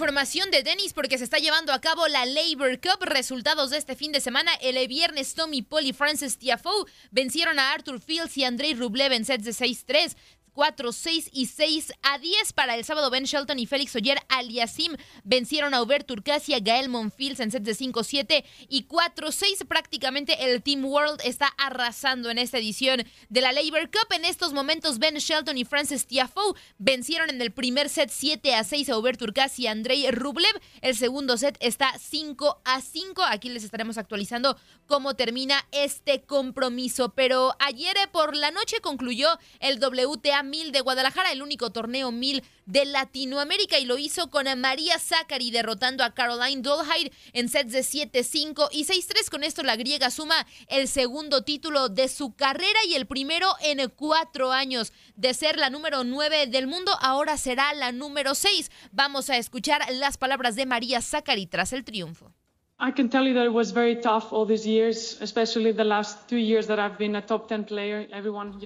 Información 0.04 0.50
de 0.50 0.62
tenis 0.62 0.92
porque 0.92 1.16
se 1.16 1.24
está 1.24 1.38
llevando 1.38 1.72
a 1.72 1.80
cabo 1.80 2.06
la 2.08 2.26
Labor 2.26 2.78
Cup. 2.78 3.06
Resultados 3.06 3.70
de 3.70 3.78
este 3.78 3.96
fin 3.96 4.12
de 4.12 4.20
semana. 4.20 4.52
El 4.60 4.86
viernes 4.86 5.34
Tommy 5.34 5.62
Paul 5.62 5.86
y 5.86 5.94
Francis 5.94 6.36
Tiafoe 6.36 6.84
vencieron 7.10 7.58
a 7.58 7.72
Arthur 7.72 8.02
Fields 8.02 8.36
y 8.36 8.44
Andrei 8.44 8.74
Rublev 8.74 9.12
en 9.12 9.24
sets 9.24 9.44
de 9.44 9.52
6-3. 9.52 10.14
4, 10.54 10.92
6 10.92 11.30
y 11.32 11.46
6 11.46 11.92
a 12.02 12.18
10 12.18 12.52
para 12.52 12.76
el 12.76 12.84
sábado. 12.84 13.10
Ben 13.10 13.24
Shelton 13.24 13.58
y 13.58 13.66
Félix 13.66 13.94
Oyer 13.96 14.18
Aliasim 14.28 14.96
vencieron 15.24 15.74
a 15.74 15.82
Hubert 15.82 16.06
Turcas 16.06 16.48
y 16.48 16.54
a 16.54 16.60
Gael 16.60 16.88
Monfils 16.88 17.40
en 17.40 17.50
sets 17.50 17.64
de 17.64 17.74
5, 17.74 18.04
7 18.04 18.44
y 18.68 18.84
4, 18.84 19.32
6. 19.32 19.64
Prácticamente 19.68 20.44
el 20.44 20.62
Team 20.62 20.84
World 20.84 21.20
está 21.24 21.48
arrasando 21.58 22.30
en 22.30 22.38
esta 22.38 22.58
edición 22.58 23.04
de 23.28 23.40
la 23.40 23.52
Labor 23.52 23.90
Cup. 23.90 24.14
En 24.14 24.24
estos 24.24 24.52
momentos, 24.52 24.98
Ben 24.98 25.16
Shelton 25.16 25.58
y 25.58 25.64
Francis 25.64 26.06
Tiafoe 26.06 26.54
vencieron 26.78 27.30
en 27.30 27.42
el 27.42 27.50
primer 27.50 27.88
set 27.88 28.10
7 28.10 28.54
a 28.54 28.62
6 28.62 28.90
a 28.90 28.98
Hubert 28.98 29.18
Turcas 29.18 29.58
y 29.58 29.66
Andrei 29.66 30.08
Rublev. 30.10 30.60
El 30.80 30.96
segundo 30.96 31.36
set 31.36 31.56
está 31.60 31.98
5 31.98 32.62
a 32.64 32.80
5. 32.80 33.22
Aquí 33.22 33.48
les 33.48 33.64
estaremos 33.64 33.98
actualizando 33.98 34.56
cómo 34.86 35.14
termina 35.14 35.66
este 35.72 36.22
compromiso. 36.22 37.10
Pero 37.14 37.56
ayer 37.58 37.96
por 38.12 38.36
la 38.36 38.52
noche 38.52 38.80
concluyó 38.80 39.28
el 39.58 39.78
WTA 39.82 40.43
1000 40.44 40.72
de 40.72 40.80
Guadalajara, 40.80 41.32
el 41.32 41.42
único 41.42 41.70
torneo 41.70 42.12
1000 42.12 42.44
de 42.66 42.84
Latinoamérica 42.84 43.78
y 43.78 43.84
lo 43.84 43.98
hizo 43.98 44.30
con 44.30 44.46
María 44.60 44.98
Zachary 44.98 45.50
derrotando 45.50 46.04
a 46.04 46.14
Caroline 46.14 46.62
Dolhide 46.62 47.12
en 47.32 47.48
sets 47.48 47.72
de 47.72 47.80
7-5 47.80 48.68
y 48.72 48.84
6-3. 48.84 49.30
Con 49.30 49.44
esto 49.44 49.62
la 49.62 49.76
griega 49.76 50.10
suma 50.10 50.46
el 50.68 50.88
segundo 50.88 51.42
título 51.42 51.88
de 51.88 52.08
su 52.08 52.34
carrera 52.34 52.78
y 52.88 52.94
el 52.94 53.06
primero 53.06 53.48
en 53.60 53.88
cuatro 53.90 54.52
años 54.52 54.92
de 55.16 55.34
ser 55.34 55.58
la 55.58 55.70
número 55.70 56.04
9 56.04 56.46
del 56.46 56.66
mundo. 56.66 56.92
Ahora 57.00 57.36
será 57.36 57.72
la 57.74 57.92
número 57.92 58.34
6. 58.34 58.70
Vamos 58.92 59.30
a 59.30 59.36
escuchar 59.36 59.82
las 59.92 60.16
palabras 60.18 60.56
de 60.56 60.66
María 60.66 61.00
Zachary 61.00 61.46
tras 61.46 61.72
el 61.72 61.84
triunfo. 61.84 62.32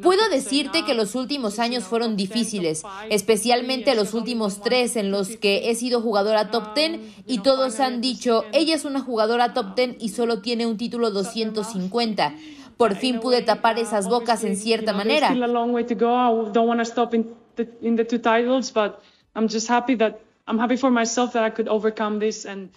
Puedo 0.03 0.29
decirte 0.31 0.83
que 0.85 0.95
los 0.95 1.15
últimos 1.15 1.59
años 1.59 1.85
fueron 1.85 2.17
difíciles, 2.17 2.85
especialmente 3.11 3.95
los 3.95 4.15
últimos 4.15 4.62
tres 4.62 4.97
en 4.97 5.11
los 5.11 5.37
que 5.37 5.71
he 5.71 5.75
sido 5.75 6.00
jugadora 6.00 6.50
top 6.50 6.75
10 6.75 7.00
y 7.27 7.41
todos 7.41 7.81
han 7.81 8.00
dicho, 8.00 8.45
ella 8.53 8.75
es 8.75 8.87
una 8.87 9.00
jugadora 9.00 9.53
top 9.53 9.75
10 9.77 9.97
y 10.00 10.09
solo 10.09 10.41
tiene 10.41 10.67
un 10.67 10.79
título 10.79 11.11
250. 11.11 12.35
Por 12.79 12.95
fin 12.95 13.21
pude 13.21 13.43
tapar 13.43 13.79
esas 13.79 14.09
bocas 14.09 14.43
en 14.43 14.57
cierta 14.57 14.95
manera. 14.95 15.29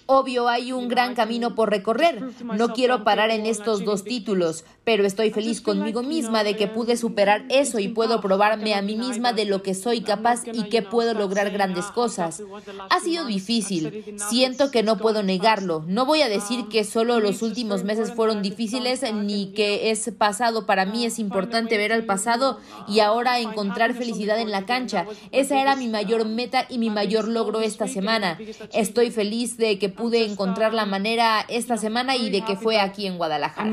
Obvio, 0.05 0.49
hay 0.49 0.73
un 0.73 0.89
gran 0.89 1.15
camino 1.15 1.55
por 1.55 1.69
recorrer. 1.69 2.21
No 2.43 2.73
quiero 2.73 3.05
parar 3.05 3.31
en 3.31 3.45
estos 3.45 3.85
dos 3.85 4.03
títulos, 4.03 4.65
pero 4.83 5.05
estoy 5.05 5.31
feliz 5.31 5.61
conmigo 5.61 6.03
misma 6.03 6.43
de 6.43 6.57
que 6.57 6.67
pude 6.67 6.97
superar 6.97 7.45
eso 7.49 7.79
y 7.79 7.87
puedo 7.87 8.19
probarme 8.19 8.73
a 8.73 8.81
mí 8.81 8.97
misma 8.97 9.31
de 9.31 9.45
lo 9.45 9.63
que 9.63 9.73
soy 9.73 10.01
capaz 10.01 10.41
y 10.51 10.63
que 10.63 10.81
puedo 10.81 11.13
lograr 11.13 11.49
grandes 11.51 11.85
cosas. 11.85 12.43
Ha 12.89 12.99
sido 12.99 13.25
difícil. 13.25 14.03
Siento 14.17 14.69
que 14.69 14.83
no 14.83 14.97
puedo 14.97 15.23
negarlo. 15.23 15.85
No 15.87 16.05
voy 16.05 16.23
a 16.23 16.29
decir 16.29 16.67
que 16.67 16.83
solo 16.83 17.21
los 17.21 17.41
últimos 17.41 17.85
meses 17.85 18.13
fueron 18.13 18.41
difíciles 18.41 19.01
ni 19.13 19.53
que 19.53 19.91
es 19.91 20.11
pasado. 20.17 20.65
Para 20.65 20.85
mí 20.85 21.05
es 21.05 21.19
importante 21.19 21.77
ver 21.77 21.93
al 21.93 22.05
pasado 22.05 22.59
y 22.87 22.99
ahora 22.99 23.39
encontrar 23.39 23.93
felicidad 23.93 24.39
en 24.39 24.51
la 24.51 24.65
cancha. 24.65 25.05
Esa 25.31 25.61
era 25.61 25.77
mi 25.77 25.87
mayor 25.87 26.27
meta 26.27 26.65
y 26.69 26.77
mi 26.77 26.89
mayor 26.89 27.29
logro 27.29 27.60
esta 27.61 27.87
semana. 27.87 28.37
Estoy 28.73 29.11
feliz 29.11 29.57
de 29.57 29.79
que 29.79 29.89
pude 29.89 30.25
encontrar 30.25 30.73
la 30.73 30.85
manera 30.85 31.45
esta 31.47 31.77
semana 31.77 32.15
y 32.15 32.29
de 32.29 32.43
que 32.43 32.55
fue 32.55 32.79
aquí 32.79 33.07
en 33.07 33.17
Guadalajara. 33.17 33.63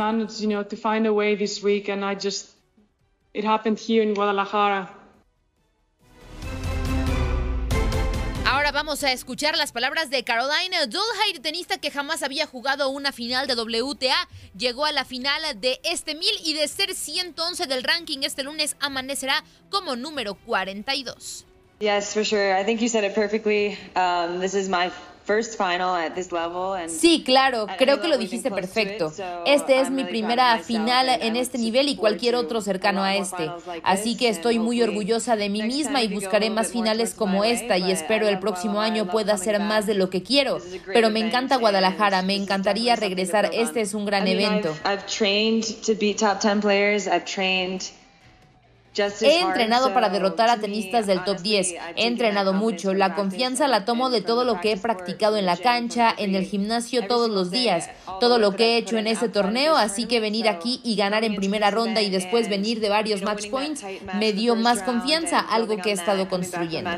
Ahora 8.51 8.73
vamos 8.73 9.05
a 9.05 9.13
escuchar 9.13 9.57
las 9.57 9.73
palabras 9.73 10.11
de 10.11 10.25
Caroline 10.25 10.87
Dolhide, 10.87 11.41
tenista 11.41 11.79
que 11.79 11.91
jamás 11.91 12.23
había 12.23 12.47
jugado 12.47 12.89
una 12.89 13.13
final 13.13 13.47
de 13.47 13.55
WTA. 13.55 14.29
Llegó 14.57 14.87
a 14.87 14.93
la 14.93 15.05
final 15.05 15.61
de 15.61 15.79
este 15.85 16.15
mil 16.15 16.35
y 16.45 16.55
de 16.55 16.67
ser 16.67 16.95
111 16.95 17.67
del 17.67 17.85
ranking 17.85 18.21
este 18.23 18.43
lunes 18.43 18.77
amanecerá 18.81 19.45
como 19.71 19.97
número 19.97 20.35
42. 20.35 21.48
Sí, 26.89 27.23
claro, 27.25 27.67
creo 27.77 28.01
que 28.01 28.09
lo 28.09 28.17
dijiste 28.19 28.51
perfecto. 28.51 29.13
Este 29.47 29.81
es 29.81 29.91
mi 29.91 30.05
primera 30.05 30.59
final 30.59 31.09
en 31.09 31.37
este 31.37 31.59
nivel 31.59 31.89
y 31.89 31.97
cualquier 31.97 32.35
otro 32.35 32.63
cercano 32.63 33.05
a 33.05 33.15
este. 33.15 33.49
Así 33.85 34.17
que 34.17 34.29
estoy 34.29 34.59
muy 34.59 34.83
orgullosa 34.83 35.37
de 35.37 35.51
mí 35.51 35.63
misma 35.63 36.03
y 36.03 36.09
buscaré 36.09 36.51
más 36.51 36.73
finales 36.73 37.15
como 37.15 37.45
esta 37.45 37.79
y 37.79 37.93
espero 37.93 38.27
el 38.27 38.39
próximo 38.39 38.81
año 38.81 39.09
pueda 39.09 39.35
hacer 39.35 39.61
más 39.61 39.87
de 39.87 39.95
lo 39.95 40.11
que 40.11 40.23
quiero. 40.23 40.59
Pero 40.87 41.11
me 41.11 41.21
encanta 41.21 41.59
Guadalajara, 41.59 42.23
me 42.23 42.35
encantaría 42.35 42.97
regresar. 42.97 43.51
Este 43.53 43.83
es 43.83 43.95
un 43.95 44.05
gran 44.05 44.27
evento. 44.27 44.75
He 49.21 49.41
entrenado 49.41 49.95
para 49.95 50.09
derrotar 50.09 50.51
a 50.51 50.59
tenistas 50.59 51.07
del 51.07 51.23
top 51.25 51.39
10. 51.41 51.75
He 51.97 52.07
entrenado 52.07 52.53
mucho. 52.53 52.95
La 52.95 53.15
confianza 53.15 53.69
la 53.69 53.85
tomo 53.85 54.11
de 54.11 54.21
todo 54.21 54.45
lo 54.45 54.61
que 54.61 54.73
he 54.73 54.77
practicado 54.77 55.37
en 55.37 55.47
la 55.47 55.57
cancha, 55.57 56.15
en 56.17 56.35
el 56.35 56.45
gimnasio 56.45 57.07
todos 57.07 57.31
los 57.31 57.51
días, 57.51 57.91
todo 58.21 58.39
lo 58.39 58.57
que 58.57 58.75
he 58.75 58.77
hecho 58.79 58.99
en 58.99 59.07
este 59.07 59.29
torneo, 59.29 59.77
así 59.77 60.07
que 60.07 60.21
venir 60.21 60.49
aquí 60.49 60.81
y 60.85 60.97
ganar 60.97 61.25
en 61.25 61.37
primera 61.37 61.71
ronda 61.71 62.03
y 62.03 62.11
después 62.11 62.49
venir 62.49 62.81
de 62.81 62.89
varios 62.89 63.23
match 63.23 63.49
points 63.49 63.85
me 64.15 64.33
dio 64.33 64.57
más 64.57 64.83
confianza, 64.83 65.39
algo 65.41 65.77
que 65.79 65.91
he 65.91 65.93
estado 65.93 66.29
construyendo. 66.29 66.91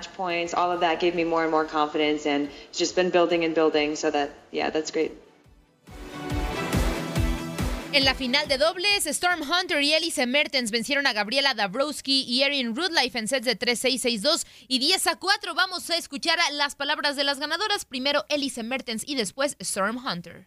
En 7.93 8.05
la 8.05 8.15
final 8.15 8.47
de 8.47 8.57
dobles, 8.57 9.05
Storm 9.07 9.41
Hunter 9.43 9.83
y 9.83 9.93
Elise 9.93 10.25
Mertens 10.25 10.71
vencieron 10.71 11.09
a 11.09 11.13
Gabriela 11.13 11.55
Dabrowski 11.55 12.23
y 12.23 12.45
Erin 12.45 12.77
Rudlife 12.77 13.19
en 13.19 13.27
sets 13.27 13.45
de 13.45 13.59
3-6, 13.59 14.23
6-2 14.23 14.47
y 14.69 14.79
10 14.79 15.09
a 15.09 15.17
4. 15.17 15.55
Vamos 15.57 15.91
a 15.91 15.97
escuchar 15.97 16.39
las 16.53 16.77
palabras 16.77 17.17
de 17.17 17.25
las 17.25 17.41
ganadoras. 17.41 17.85
Primero 17.85 18.25
Elise 18.29 18.63
Mertens 18.63 19.03
y 19.09 19.17
después 19.17 19.57
Storm 19.59 19.97
Hunter. 20.07 20.47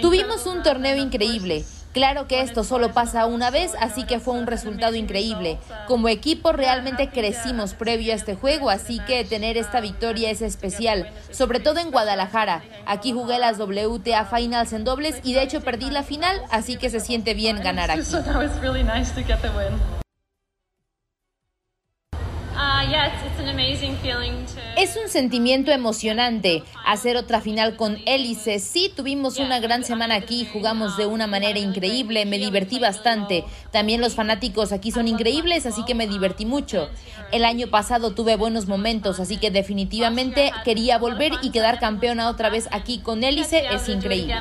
Tuvimos 0.00 0.46
un 0.46 0.62
torneo 0.62 0.96
increíble. 0.96 1.64
Claro 1.92 2.28
que 2.28 2.40
esto 2.40 2.62
solo 2.62 2.92
pasa 2.92 3.26
una 3.26 3.50
vez, 3.50 3.72
así 3.80 4.04
que 4.04 4.20
fue 4.20 4.34
un 4.34 4.46
resultado 4.46 4.94
increíble. 4.94 5.58
Como 5.88 6.08
equipo 6.08 6.52
realmente 6.52 7.10
crecimos 7.10 7.74
previo 7.74 8.12
a 8.12 8.16
este 8.16 8.36
juego, 8.36 8.70
así 8.70 9.00
que 9.00 9.24
tener 9.24 9.56
esta 9.56 9.80
victoria 9.80 10.30
es 10.30 10.40
especial, 10.40 11.10
sobre 11.32 11.58
todo 11.58 11.80
en 11.80 11.90
Guadalajara. 11.90 12.62
Aquí 12.86 13.12
jugué 13.12 13.38
las 13.38 13.58
WTA 13.58 14.24
Finals 14.26 14.72
en 14.72 14.84
dobles 14.84 15.20
y 15.24 15.34
de 15.34 15.42
hecho 15.42 15.62
perdí 15.62 15.90
la 15.90 16.04
final, 16.04 16.40
así 16.50 16.76
que 16.76 16.90
se 16.90 17.00
siente 17.00 17.34
bien 17.34 17.60
ganar 17.60 17.90
aquí. 17.90 18.02
Es 24.76 24.96
un 24.96 25.08
sentimiento 25.10 25.70
emocionante 25.70 26.62
hacer 26.86 27.16
otra 27.16 27.40
final 27.40 27.76
con 27.76 27.98
Hélice. 28.06 28.58
Sí, 28.58 28.90
tuvimos 28.94 29.38
una 29.38 29.60
gran 29.60 29.84
semana 29.84 30.14
aquí, 30.14 30.48
jugamos 30.50 30.96
de 30.96 31.06
una 31.06 31.26
manera 31.26 31.58
increíble, 31.58 32.24
me 32.24 32.38
divertí 32.38 32.78
bastante. 32.78 33.44
También 33.70 34.00
los 34.00 34.14
fanáticos 34.14 34.72
aquí 34.72 34.92
son 34.92 35.08
increíbles, 35.08 35.66
así 35.66 35.84
que 35.84 35.94
me 35.94 36.06
divertí 36.06 36.46
mucho. 36.46 36.88
El 37.32 37.44
año 37.44 37.68
pasado 37.68 38.12
tuve 38.12 38.36
buenos 38.36 38.66
momentos, 38.66 39.20
así 39.20 39.36
que 39.36 39.50
definitivamente 39.50 40.50
quería 40.64 40.98
volver 40.98 41.32
y 41.42 41.50
quedar 41.50 41.78
campeona 41.78 42.30
otra 42.30 42.48
vez 42.48 42.68
aquí 42.72 42.98
con 42.98 43.22
Hélice. 43.22 43.66
Es 43.70 43.88
increíble. 43.88 44.34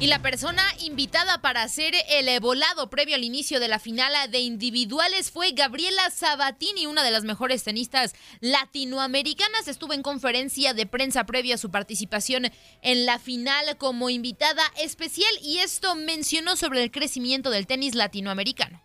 Y 0.00 0.06
la 0.06 0.22
persona 0.22 0.62
invitada 0.80 1.42
para 1.42 1.62
hacer 1.62 1.92
el 2.08 2.40
volado 2.40 2.88
previo 2.88 3.16
al 3.16 3.22
inicio 3.22 3.60
de 3.60 3.68
la 3.68 3.78
final 3.78 4.14
de 4.30 4.38
individuales 4.38 5.30
fue 5.30 5.52
Gabriela 5.52 6.08
Sabatini, 6.08 6.86
una 6.86 7.04
de 7.04 7.10
las 7.10 7.24
mejores 7.24 7.64
tenistas 7.64 8.14
latinoamericanas. 8.40 9.68
Estuvo 9.68 9.92
en 9.92 10.00
conferencia 10.00 10.72
de 10.72 10.86
prensa 10.86 11.24
previa 11.24 11.56
a 11.56 11.58
su 11.58 11.70
participación 11.70 12.46
en 12.80 13.04
la 13.04 13.18
final 13.18 13.76
como 13.76 14.08
invitada 14.08 14.62
especial 14.82 15.30
y 15.42 15.58
esto 15.58 15.94
mencionó 15.94 16.56
sobre 16.56 16.82
el 16.82 16.90
crecimiento 16.90 17.50
del 17.50 17.66
tenis 17.66 17.94
latinoamericano. 17.94 18.80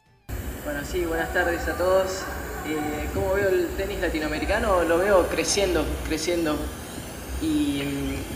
Bueno, 0.66 0.82
sí, 0.84 1.06
buenas 1.06 1.34
tardes 1.34 1.66
a 1.70 1.78
todos. 1.78 2.12
Eh, 2.68 3.10
¿Cómo 3.14 3.36
veo 3.36 3.48
el 3.48 3.70
tenis 3.78 4.02
latinoamericano? 4.02 4.84
Lo 4.84 4.98
veo 4.98 5.30
creciendo, 5.30 5.86
creciendo 6.10 6.58
y, 7.42 7.84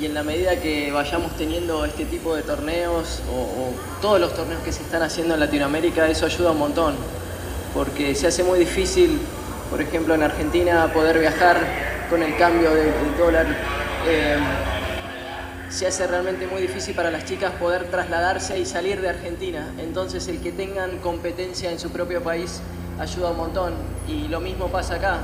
en 0.02 0.14
la 0.14 0.24
medida 0.24 0.56
que 0.60 0.92
vayamos 0.92 1.36
teniendo 1.36 1.84
este 1.84 2.06
tipo 2.06 2.34
de 2.36 2.42
torneos 2.42 3.22
o, 3.32 3.74
todos 4.02 4.20
los 4.20 4.34
torneos 4.34 4.62
que 4.64 4.72
se 4.72 4.82
están 4.82 5.02
haciendo 5.02 5.34
en 5.34 5.42
Latinoamérica, 5.42 6.08
eso 6.08 6.26
ayuda 6.26 6.52
un 6.52 6.60
montón, 6.60 6.96
porque 7.74 8.16
se 8.16 8.28
hace 8.28 8.44
muy 8.44 8.60
difícil, 8.60 9.20
por 9.70 9.82
ejemplo 9.82 10.16
en 10.16 10.24
Argentina, 10.24 10.92
poder 10.94 11.20
viajar 11.20 11.60
con 12.10 12.24
el 12.24 12.36
cambio 12.38 12.74
del, 12.74 12.94
dólar. 13.18 13.46
Eh, 14.08 14.38
se 15.70 15.86
hace 15.86 16.08
realmente 16.08 16.48
muy 16.48 16.62
difícil 16.62 16.96
para 16.96 17.12
las 17.12 17.26
chicas 17.26 17.52
poder 17.60 17.92
trasladarse 17.92 18.58
y 18.58 18.66
salir 18.66 19.02
de 19.02 19.10
Argentina. 19.10 19.68
Entonces 19.78 20.28
el 20.28 20.40
que 20.40 20.52
tengan 20.52 20.98
competencia 20.98 21.72
en 21.72 21.78
su 21.78 21.92
propio 21.92 22.24
país 22.24 22.62
ayuda 23.00 23.32
un 23.32 23.38
montón. 23.38 23.74
Y 24.08 24.28
lo 24.30 24.40
mismo 24.40 24.68
pasa 24.70 24.96
acá. 24.96 25.20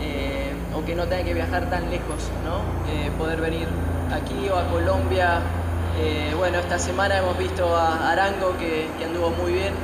Eh, 0.00 0.51
o 0.74 0.84
que 0.84 0.94
no 0.94 1.06
tenga 1.06 1.24
que 1.24 1.34
viajar 1.34 1.68
tan 1.68 1.90
lejos, 1.90 2.30
¿no? 2.44 2.60
Eh, 2.92 3.10
poder 3.18 3.40
venir 3.40 3.66
aquí 4.12 4.48
o 4.48 4.56
a 4.56 4.66
Colombia. 4.68 5.40
Eh, 6.00 6.32
bueno, 6.36 6.58
esta 6.58 6.78
semana 6.78 7.18
hemos 7.18 7.36
visto 7.38 7.76
a 7.76 8.10
Arango 8.10 8.56
que, 8.58 8.88
anduvo 9.04 9.30
muy 9.30 9.52
bien, 9.52 9.74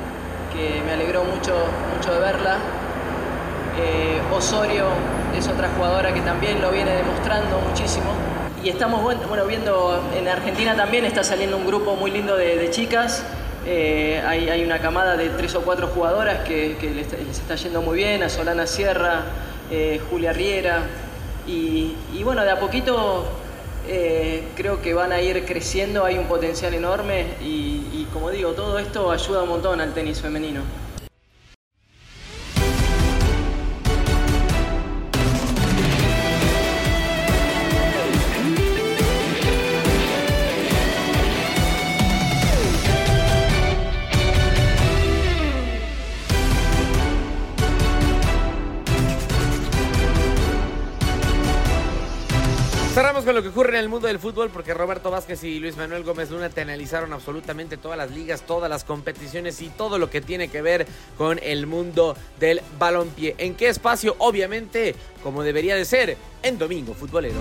que 0.52 0.82
me 0.84 0.92
alegró 0.92 1.24
mucho, 1.24 1.54
mucho 1.96 2.14
de 2.14 2.20
verla. 2.20 2.58
Osorio 4.36 4.86
es 5.36 5.46
otra 5.46 5.68
jugadora 5.76 6.12
que 6.12 6.20
también 6.20 6.60
lo 6.60 6.70
viene 6.70 6.90
demostrando 6.90 7.60
muchísimo. 7.60 8.06
Y 8.62 8.68
estamos 8.70 9.02
bueno, 9.02 9.46
viendo, 9.46 10.02
en 10.16 10.26
Argentina 10.26 10.74
también 10.74 11.04
está 11.04 11.22
saliendo 11.22 11.56
un 11.56 11.64
grupo 11.64 11.94
muy 11.94 12.10
lindo 12.10 12.36
de, 12.36 12.68
chicas. 12.70 13.24
hay, 13.64 14.64
una 14.64 14.80
camada 14.80 15.16
de 15.16 15.28
tres 15.30 15.54
o 15.54 15.62
cuatro 15.62 15.88
jugadoras 15.88 16.40
que, 16.40 16.76
les, 16.92 17.12
está 17.38 17.54
yendo 17.54 17.80
muy 17.82 17.96
bien, 17.98 18.22
a 18.24 18.28
Solana 18.28 18.66
Sierra, 18.66 19.22
eh, 19.70 20.00
Julia 20.10 20.32
Riera, 20.32 20.86
y, 21.46 21.94
bueno, 22.24 22.44
de 22.44 22.50
a 22.50 22.60
poquito 22.60 23.24
eh, 23.86 24.48
creo 24.54 24.82
que 24.82 24.92
van 24.92 25.12
a 25.12 25.20
ir 25.22 25.46
creciendo, 25.46 26.04
hay 26.04 26.18
un 26.18 26.26
potencial 26.26 26.74
enorme 26.74 27.24
y 27.40 28.06
como 28.12 28.30
digo, 28.30 28.52
todo 28.52 28.78
esto 28.78 29.10
ayuda 29.10 29.42
un 29.42 29.48
montón 29.48 29.80
al 29.80 29.94
tenis 29.94 30.20
femenino. 30.20 30.62
Lo 53.38 53.42
que 53.44 53.50
ocurre 53.50 53.74
en 53.74 53.84
el 53.84 53.88
mundo 53.88 54.08
del 54.08 54.18
fútbol 54.18 54.50
porque 54.50 54.74
Roberto 54.74 55.12
Vázquez 55.12 55.44
y 55.44 55.60
Luis 55.60 55.76
Manuel 55.76 56.02
Gómez 56.02 56.28
Luna 56.30 56.50
te 56.50 56.62
analizaron 56.62 57.12
absolutamente 57.12 57.76
todas 57.76 57.96
las 57.96 58.10
ligas, 58.10 58.42
todas 58.42 58.68
las 58.68 58.82
competiciones 58.82 59.62
y 59.62 59.68
todo 59.68 59.96
lo 60.00 60.10
que 60.10 60.20
tiene 60.20 60.48
que 60.48 60.60
ver 60.60 60.88
con 61.16 61.38
el 61.40 61.68
mundo 61.68 62.16
del 62.40 62.60
balompié. 62.80 63.36
¿En 63.38 63.54
qué 63.54 63.68
espacio? 63.68 64.16
Obviamente, 64.18 64.96
como 65.22 65.44
debería 65.44 65.76
de 65.76 65.84
ser, 65.84 66.16
en 66.42 66.58
Domingo 66.58 66.94
Futbolero. 66.94 67.36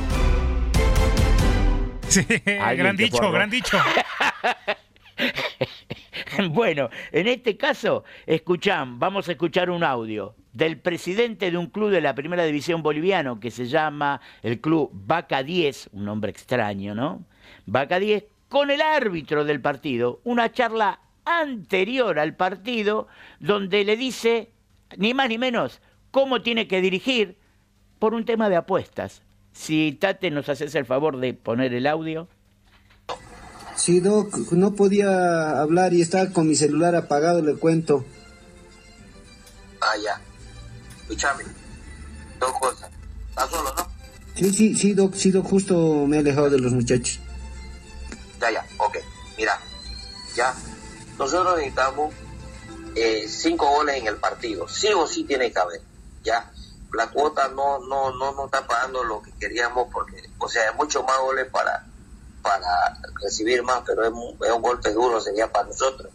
Sí, 2.10 2.24
gran 2.46 2.96
dicho, 2.96 3.32
gran 3.32 3.50
dicho. 3.50 3.80
bueno, 6.52 6.89
en 7.12 7.28
este 7.28 7.58
caso, 7.58 8.04
escuchan, 8.26 9.00
vamos 9.00 9.28
a 9.28 9.32
escuchar 9.32 9.69
un 9.69 9.84
audio 9.84 10.36
del 10.54 10.80
presidente 10.80 11.52
de 11.52 11.58
un 11.58 11.67
club 11.67 11.91
de 11.91 12.02
la 12.02 12.15
primera 12.15 12.43
división 12.43 12.82
boliviano 12.82 13.39
que 13.39 13.52
se 13.52 13.67
llama 13.67 14.21
el 14.41 14.60
club 14.60 14.89
Vaca 14.93 15.43
10, 15.43 15.89
un 15.93 16.06
nombre 16.06 16.32
extraño, 16.32 16.95
¿no? 16.95 17.23
Vaca 17.65 18.00
10, 18.00 18.26
con 18.50 18.71
el 18.71 18.82
árbitro 18.82 19.45
del 19.45 19.62
partido, 19.62 20.19
una 20.23 20.52
charla 20.52 21.00
anterior 21.26 22.17
al 22.19 22.36
partido 22.36 23.08
donde 23.39 23.84
le 23.84 23.97
dice, 23.97 24.52
ni 24.97 25.13
más 25.13 25.30
ni 25.30 25.38
menos, 25.38 25.82
cómo 26.12 26.41
tiene 26.41 26.67
que 26.67 26.82
dirigir 26.82 27.38
por 28.00 28.13
un 28.13 28.26
tema 28.26 28.50
de 28.50 28.56
apuestas. 28.56 29.23
Si 29.52 29.91
Tate 29.93 30.32
nos 30.32 30.50
haces 30.50 30.76
el 30.76 30.86
favor 30.86 31.17
de 31.17 31.34
poner 31.34 31.73
el 31.73 31.88
audio. 31.88 32.28
Sí, 33.78 34.00
Doc, 34.00 34.36
no 34.52 34.74
podía 34.74 35.62
hablar 35.62 35.94
y 35.94 36.02
estaba 36.02 36.32
con 36.32 36.48
mi 36.48 36.56
celular 36.56 36.96
apagado, 36.96 37.42
le 37.42 37.56
cuento. 37.56 38.04
Ah, 39.80 39.96
ya. 40.04 40.20
Escúchame, 41.02 41.44
dos 42.40 42.52
cosas. 42.60 42.90
¿Estás 43.30 43.50
solo, 43.50 43.74
no? 43.78 43.88
Sí, 44.36 44.52
sí, 44.52 44.76
sí, 44.76 44.94
Doc, 44.94 45.13
sí, 45.13 45.32
Doc, 45.32 45.48
justo 45.48 46.06
me 46.08 46.18
he 46.18 46.20
alejado 46.20 46.50
de 46.50 46.60
los 46.60 46.74
muchachos. 46.74 47.20
Ya, 48.42 48.52
ya, 48.52 48.66
ok. 48.78 48.98
Mira, 49.38 49.60
ya, 50.36 50.54
nosotros 51.18 51.58
necesitamos 51.58 52.13
eh, 52.96 53.28
cinco 53.28 53.70
goles 53.70 53.98
en 53.98 54.08
el 54.08 54.18
partido. 54.18 54.68
Sí 54.68 54.88
o 54.88 55.08
sí 55.08 55.24
tiene 55.24 55.52
que 55.52 55.60
haber, 55.60 55.82
ya. 56.24 56.52
La 56.94 57.08
cuota 57.08 57.48
no, 57.50 57.80
no, 57.80 58.12
no 58.12 58.32
nos 58.34 58.46
está 58.46 58.66
pagando 58.66 59.04
lo 59.04 59.22
que 59.22 59.32
queríamos 59.34 59.88
porque, 59.94 60.24
o 60.40 60.50
sea, 60.50 60.70
hay 60.70 60.76
mucho 60.76 61.04
más 61.04 61.20
goles 61.20 61.48
para, 61.52 61.87
para 62.48 62.98
recibir 63.22 63.62
más, 63.64 63.84
pero 63.86 64.04
es, 64.04 64.12
es 64.48 64.52
un 64.54 64.62
golpe 64.62 64.94
duro, 64.94 65.20
sería 65.20 65.52
para 65.52 65.68
nosotros. 65.68 66.12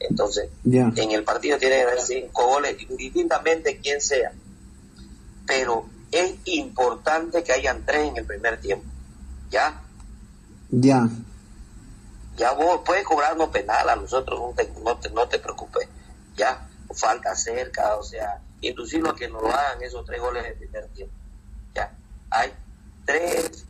Entonces, 0.00 0.48
en 0.64 1.10
el 1.12 1.22
partido 1.22 1.58
tiene 1.58 1.76
que 1.76 1.82
haber 1.82 2.00
cinco 2.00 2.46
goles, 2.46 2.76
indistintamente 2.88 3.78
quién 3.78 4.00
sea. 4.00 4.32
Pero 5.46 5.86
es 6.10 6.34
importante 6.46 7.44
que 7.44 7.52
hayan 7.52 7.84
tres 7.86 8.08
en 8.08 8.16
el 8.16 8.24
primer 8.24 8.60
tiempo. 8.60 8.84
¿Ya? 9.50 9.80
Ya. 10.70 11.08
Ya 12.36 12.52
vos 12.52 12.80
puedes 12.84 13.04
cobrarnos 13.04 13.50
penal 13.50 13.88
a 13.88 13.96
nosotros, 13.96 14.40
no 14.40 14.54
te, 14.56 14.72
no 14.82 14.96
te, 14.96 15.10
no 15.10 15.28
te 15.28 15.38
preocupes. 15.38 15.86
Ya, 16.36 16.66
falta 16.94 17.36
cerca, 17.36 17.96
o 17.96 18.02
sea, 18.02 18.40
inclusive 18.62 19.14
que 19.14 19.28
nos 19.28 19.42
lo 19.42 19.52
hagan 19.52 19.82
esos 19.82 20.04
tres 20.06 20.20
goles 20.20 20.42
de 20.44 20.52
primer 20.52 20.88
tiempo. 20.88 21.14
Ya, 21.74 21.94
hay 22.30 22.52
tres, 23.04 23.66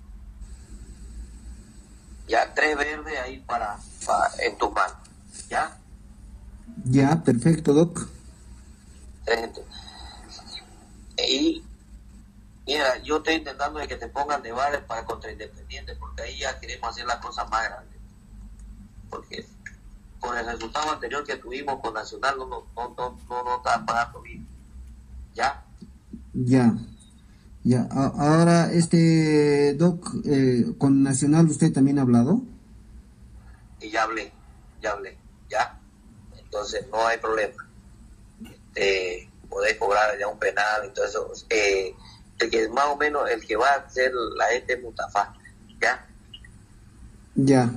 ya, 2.30 2.54
tres 2.54 2.76
verdes 2.76 3.18
ahí 3.18 3.38
para, 3.40 3.76
para 4.06 4.30
en 4.44 4.56
tu 4.56 4.70
mano. 4.70 4.94
Ya, 5.48 5.76
Ya, 6.84 7.22
perfecto, 7.22 7.72
Doc. 7.72 8.08
Y 11.28 11.62
mira, 12.66 12.98
yo 13.02 13.18
estoy 13.18 13.34
intentando 13.34 13.78
de 13.78 13.88
que 13.88 13.96
te 13.96 14.08
pongan 14.08 14.42
de 14.42 14.52
vales 14.52 14.80
para 14.84 15.04
contra 15.04 15.30
Independiente, 15.30 15.94
porque 15.96 16.22
ahí 16.22 16.38
ya 16.38 16.58
queremos 16.58 16.90
hacer 16.90 17.04
las 17.06 17.18
cosas 17.18 17.48
más 17.50 17.64
grandes. 17.68 18.00
Porque 19.10 19.46
con 20.20 20.36
el 20.36 20.46
resultado 20.46 20.92
anterior 20.92 21.24
que 21.24 21.36
tuvimos 21.36 21.80
con 21.80 21.94
Nacional 21.94 22.38
no 22.38 22.46
no 22.46 22.64
no 22.74 22.94
no, 22.96 23.18
no, 23.28 23.44
no 23.44 23.56
está 23.56 23.84
pagando 23.84 24.22
bien. 24.22 24.46
¿Ya? 25.34 25.62
Ya. 26.32 26.72
Ya. 27.62 27.86
A- 27.90 28.12
ahora, 28.16 28.72
este, 28.72 29.74
Doc, 29.74 30.14
eh, 30.24 30.64
con 30.78 31.02
Nacional 31.02 31.46
usted 31.46 31.72
también 31.72 31.98
ha 31.98 32.02
hablado. 32.02 32.40
Y 33.80 33.90
ya 33.90 34.04
hablé, 34.04 34.32
ya 34.82 34.92
hablé, 34.92 35.16
¿ya? 35.48 35.78
Entonces 36.38 36.86
no 36.90 37.06
hay 37.06 37.18
problema. 37.18 37.66
Este, 38.74 39.28
podés 39.48 39.76
cobrar 39.78 40.18
ya 40.18 40.26
un 40.28 40.38
penal 40.38 40.92
eso. 41.04 41.32
Eh, 41.50 41.94
el 42.38 42.50
que 42.50 42.68
más 42.70 42.86
o 42.86 42.96
menos, 42.96 43.28
el 43.30 43.44
que 43.46 43.56
va 43.56 43.68
a 43.68 43.76
hacer 43.76 44.12
la 44.36 44.46
gente 44.46 44.74
es 44.74 44.82
Mustafa, 44.82 45.34
¿ya? 45.80 46.06
Ya. 47.34 47.70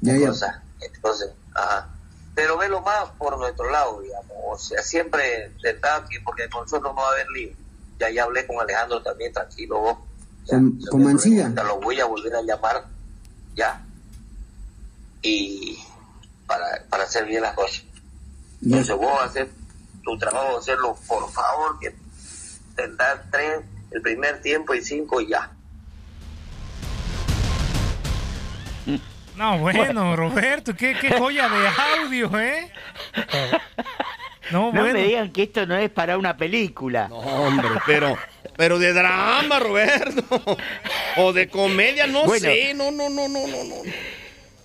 Ya, 0.00 0.16
ya. 0.16 0.28
cosa. 0.28 0.62
Entonces, 0.80 1.30
ajá. 1.54 1.88
Pero 2.34 2.56
velo 2.56 2.80
más 2.80 3.10
por 3.18 3.36
nuestro 3.38 3.70
lado, 3.70 4.00
digamos. 4.00 4.30
O 4.52 4.58
sea, 4.58 4.82
siempre 4.82 5.52
que, 5.62 6.20
porque 6.24 6.48
con 6.48 6.62
nosotros 6.62 6.94
no 6.94 7.02
va 7.02 7.08
a 7.08 7.12
haber 7.12 7.28
lío. 7.30 7.52
Ya, 8.00 8.10
ya 8.10 8.24
hablé 8.24 8.46
con 8.46 8.58
Alejandro 8.58 9.02
también, 9.02 9.32
tranquilo 9.32 9.78
vos. 9.78 9.98
Con, 10.48 10.80
con 10.90 11.04
Mancilla. 11.04 11.54
Te 11.54 11.62
lo 11.62 11.78
voy 11.80 12.00
a 12.00 12.06
volver 12.06 12.34
a 12.34 12.42
llamar, 12.42 12.86
ya. 13.54 13.84
Y 15.22 15.78
para, 16.46 16.82
para 16.88 17.04
hacer 17.04 17.26
bien 17.26 17.42
las 17.42 17.54
cosas. 17.54 17.84
Ya. 18.62 18.78
Entonces 18.78 18.96
vos 18.96 19.12
vas 19.12 19.22
a 19.22 19.24
hacer 19.26 19.50
tu 20.02 20.18
trabajo, 20.18 20.56
hacerlo 20.58 20.96
por 21.06 21.30
favor, 21.30 21.78
que 21.78 21.94
intentar 22.70 23.26
tres 23.30 23.60
el 23.90 24.00
primer 24.00 24.40
tiempo 24.40 24.74
y 24.74 24.82
cinco 24.82 25.20
y 25.20 25.28
ya. 25.28 25.50
No, 29.36 29.58
bueno, 29.58 30.16
Roberto, 30.16 30.74
qué, 30.74 30.94
qué 31.00 31.18
joya 31.18 31.48
de 31.48 31.68
audio, 32.02 32.38
¿eh? 32.38 32.70
No, 34.50 34.72
No 34.72 34.80
bueno. 34.80 34.94
me 34.98 35.04
digan 35.04 35.30
que 35.30 35.44
esto 35.44 35.66
no 35.66 35.76
es 35.76 35.90
para 35.90 36.18
una 36.18 36.36
película. 36.36 37.08
No, 37.08 37.16
hombre, 37.18 37.68
pero, 37.86 38.16
pero 38.56 38.78
de 38.78 38.92
drama, 38.92 39.58
Roberto. 39.60 40.22
O 41.16 41.32
de 41.32 41.48
comedia, 41.48 42.06
no 42.06 42.24
Bueno. 42.24 42.40
sé. 42.48 42.74
No, 42.74 42.90
no, 42.90 43.08
no, 43.08 43.28
no, 43.28 43.46
no, 43.46 43.64
no. 43.64 43.74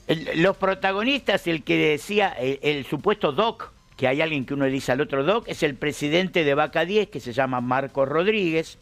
El- 0.08 0.42
los 0.44 0.58
protagonistas, 0.58 1.48
el 1.48 1.64
que 1.64 1.78
decía, 1.78 2.30
el, 2.30 2.60
el 2.62 2.86
supuesto 2.86 3.32
Doc, 3.32 3.72
que 3.98 4.08
hay 4.08 4.22
alguien 4.22 4.46
que 4.46 4.54
uno 4.54 4.66
le 4.66 4.72
dice 4.72 4.92
al 4.92 5.02
otro 5.02 5.24
Doc, 5.24 5.46
es 5.48 5.64
el 5.64 5.76
presidente 5.76 6.44
de 6.44 6.54
Vaca 6.54 6.86
10, 6.86 7.10
que 7.10 7.20
se 7.20 7.34
llama 7.34 7.62
Marco 7.62 8.06
Rodríguez, 8.06 8.78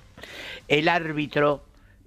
el 0.67 0.89
árbitro 0.89 1.63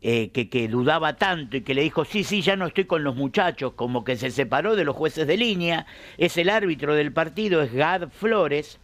eh, 0.08 0.30
que, 0.32 0.48
que 0.48 0.68
dudaba 0.68 1.16
tanto 1.16 1.56
y 1.56 1.62
que 1.62 1.74
le 1.74 1.82
dijo, 1.82 2.04
sí, 2.04 2.22
sí, 2.22 2.40
ya 2.40 2.54
no 2.54 2.68
estoy 2.68 2.84
con 2.84 3.02
los 3.02 3.16
muchachos, 3.16 3.72
como 3.72 4.04
que 4.04 4.14
se 4.14 4.30
separó 4.30 4.76
de 4.76 4.84
los 4.84 4.94
jueces 4.94 5.26
de 5.26 5.36
línea, 5.36 5.84
es 6.16 6.38
el 6.38 6.48
árbitro 6.48 6.94
del 6.94 7.12
partido, 7.12 7.60
es 7.60 7.72
Gad 7.72 8.10
Flores. 8.10 8.78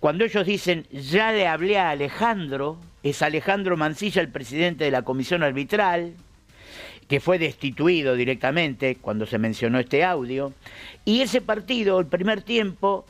Cuando 0.00 0.24
ellos 0.24 0.44
dicen, 0.44 0.84
ya 0.90 1.30
le 1.30 1.46
hablé 1.46 1.78
a 1.78 1.90
Alejandro, 1.90 2.80
es 3.04 3.22
Alejandro 3.22 3.76
Mancilla 3.76 4.20
el 4.20 4.28
presidente 4.32 4.82
de 4.82 4.90
la 4.90 5.02
comisión 5.02 5.44
arbitral, 5.44 6.14
que 7.06 7.20
fue 7.20 7.38
destituido 7.38 8.16
directamente 8.16 8.96
cuando 8.96 9.24
se 9.24 9.38
mencionó 9.38 9.78
este 9.78 10.02
audio. 10.02 10.52
Y 11.04 11.20
ese 11.20 11.42
partido, 11.42 12.00
el 12.00 12.06
primer 12.06 12.42
tiempo, 12.42 13.06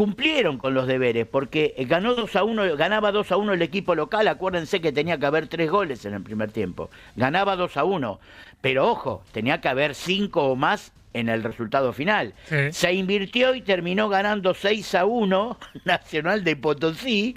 cumplieron 0.00 0.56
con 0.56 0.72
los 0.72 0.86
deberes, 0.86 1.26
porque 1.26 1.74
ganó 1.86 2.14
2 2.14 2.34
a 2.34 2.42
1, 2.42 2.74
ganaba 2.78 3.12
2 3.12 3.32
a 3.32 3.36
1 3.36 3.52
el 3.52 3.60
equipo 3.60 3.94
local, 3.94 4.28
acuérdense 4.28 4.80
que 4.80 4.92
tenía 4.92 5.18
que 5.18 5.26
haber 5.26 5.46
tres 5.46 5.70
goles 5.70 6.06
en 6.06 6.14
el 6.14 6.22
primer 6.22 6.50
tiempo. 6.50 6.88
Ganaba 7.16 7.54
2 7.54 7.76
a 7.76 7.84
1, 7.84 8.18
pero 8.62 8.88
ojo, 8.88 9.22
tenía 9.32 9.60
que 9.60 9.68
haber 9.68 9.94
cinco 9.94 10.44
o 10.44 10.56
más 10.56 10.94
en 11.12 11.28
el 11.28 11.42
resultado 11.42 11.92
final. 11.92 12.32
Sí. 12.48 12.72
Se 12.72 12.94
invirtió 12.94 13.54
y 13.54 13.60
terminó 13.60 14.08
ganando 14.08 14.54
6 14.54 14.94
a 14.94 15.04
1 15.04 15.58
Nacional 15.84 16.44
de 16.44 16.56
Potosí. 16.56 17.36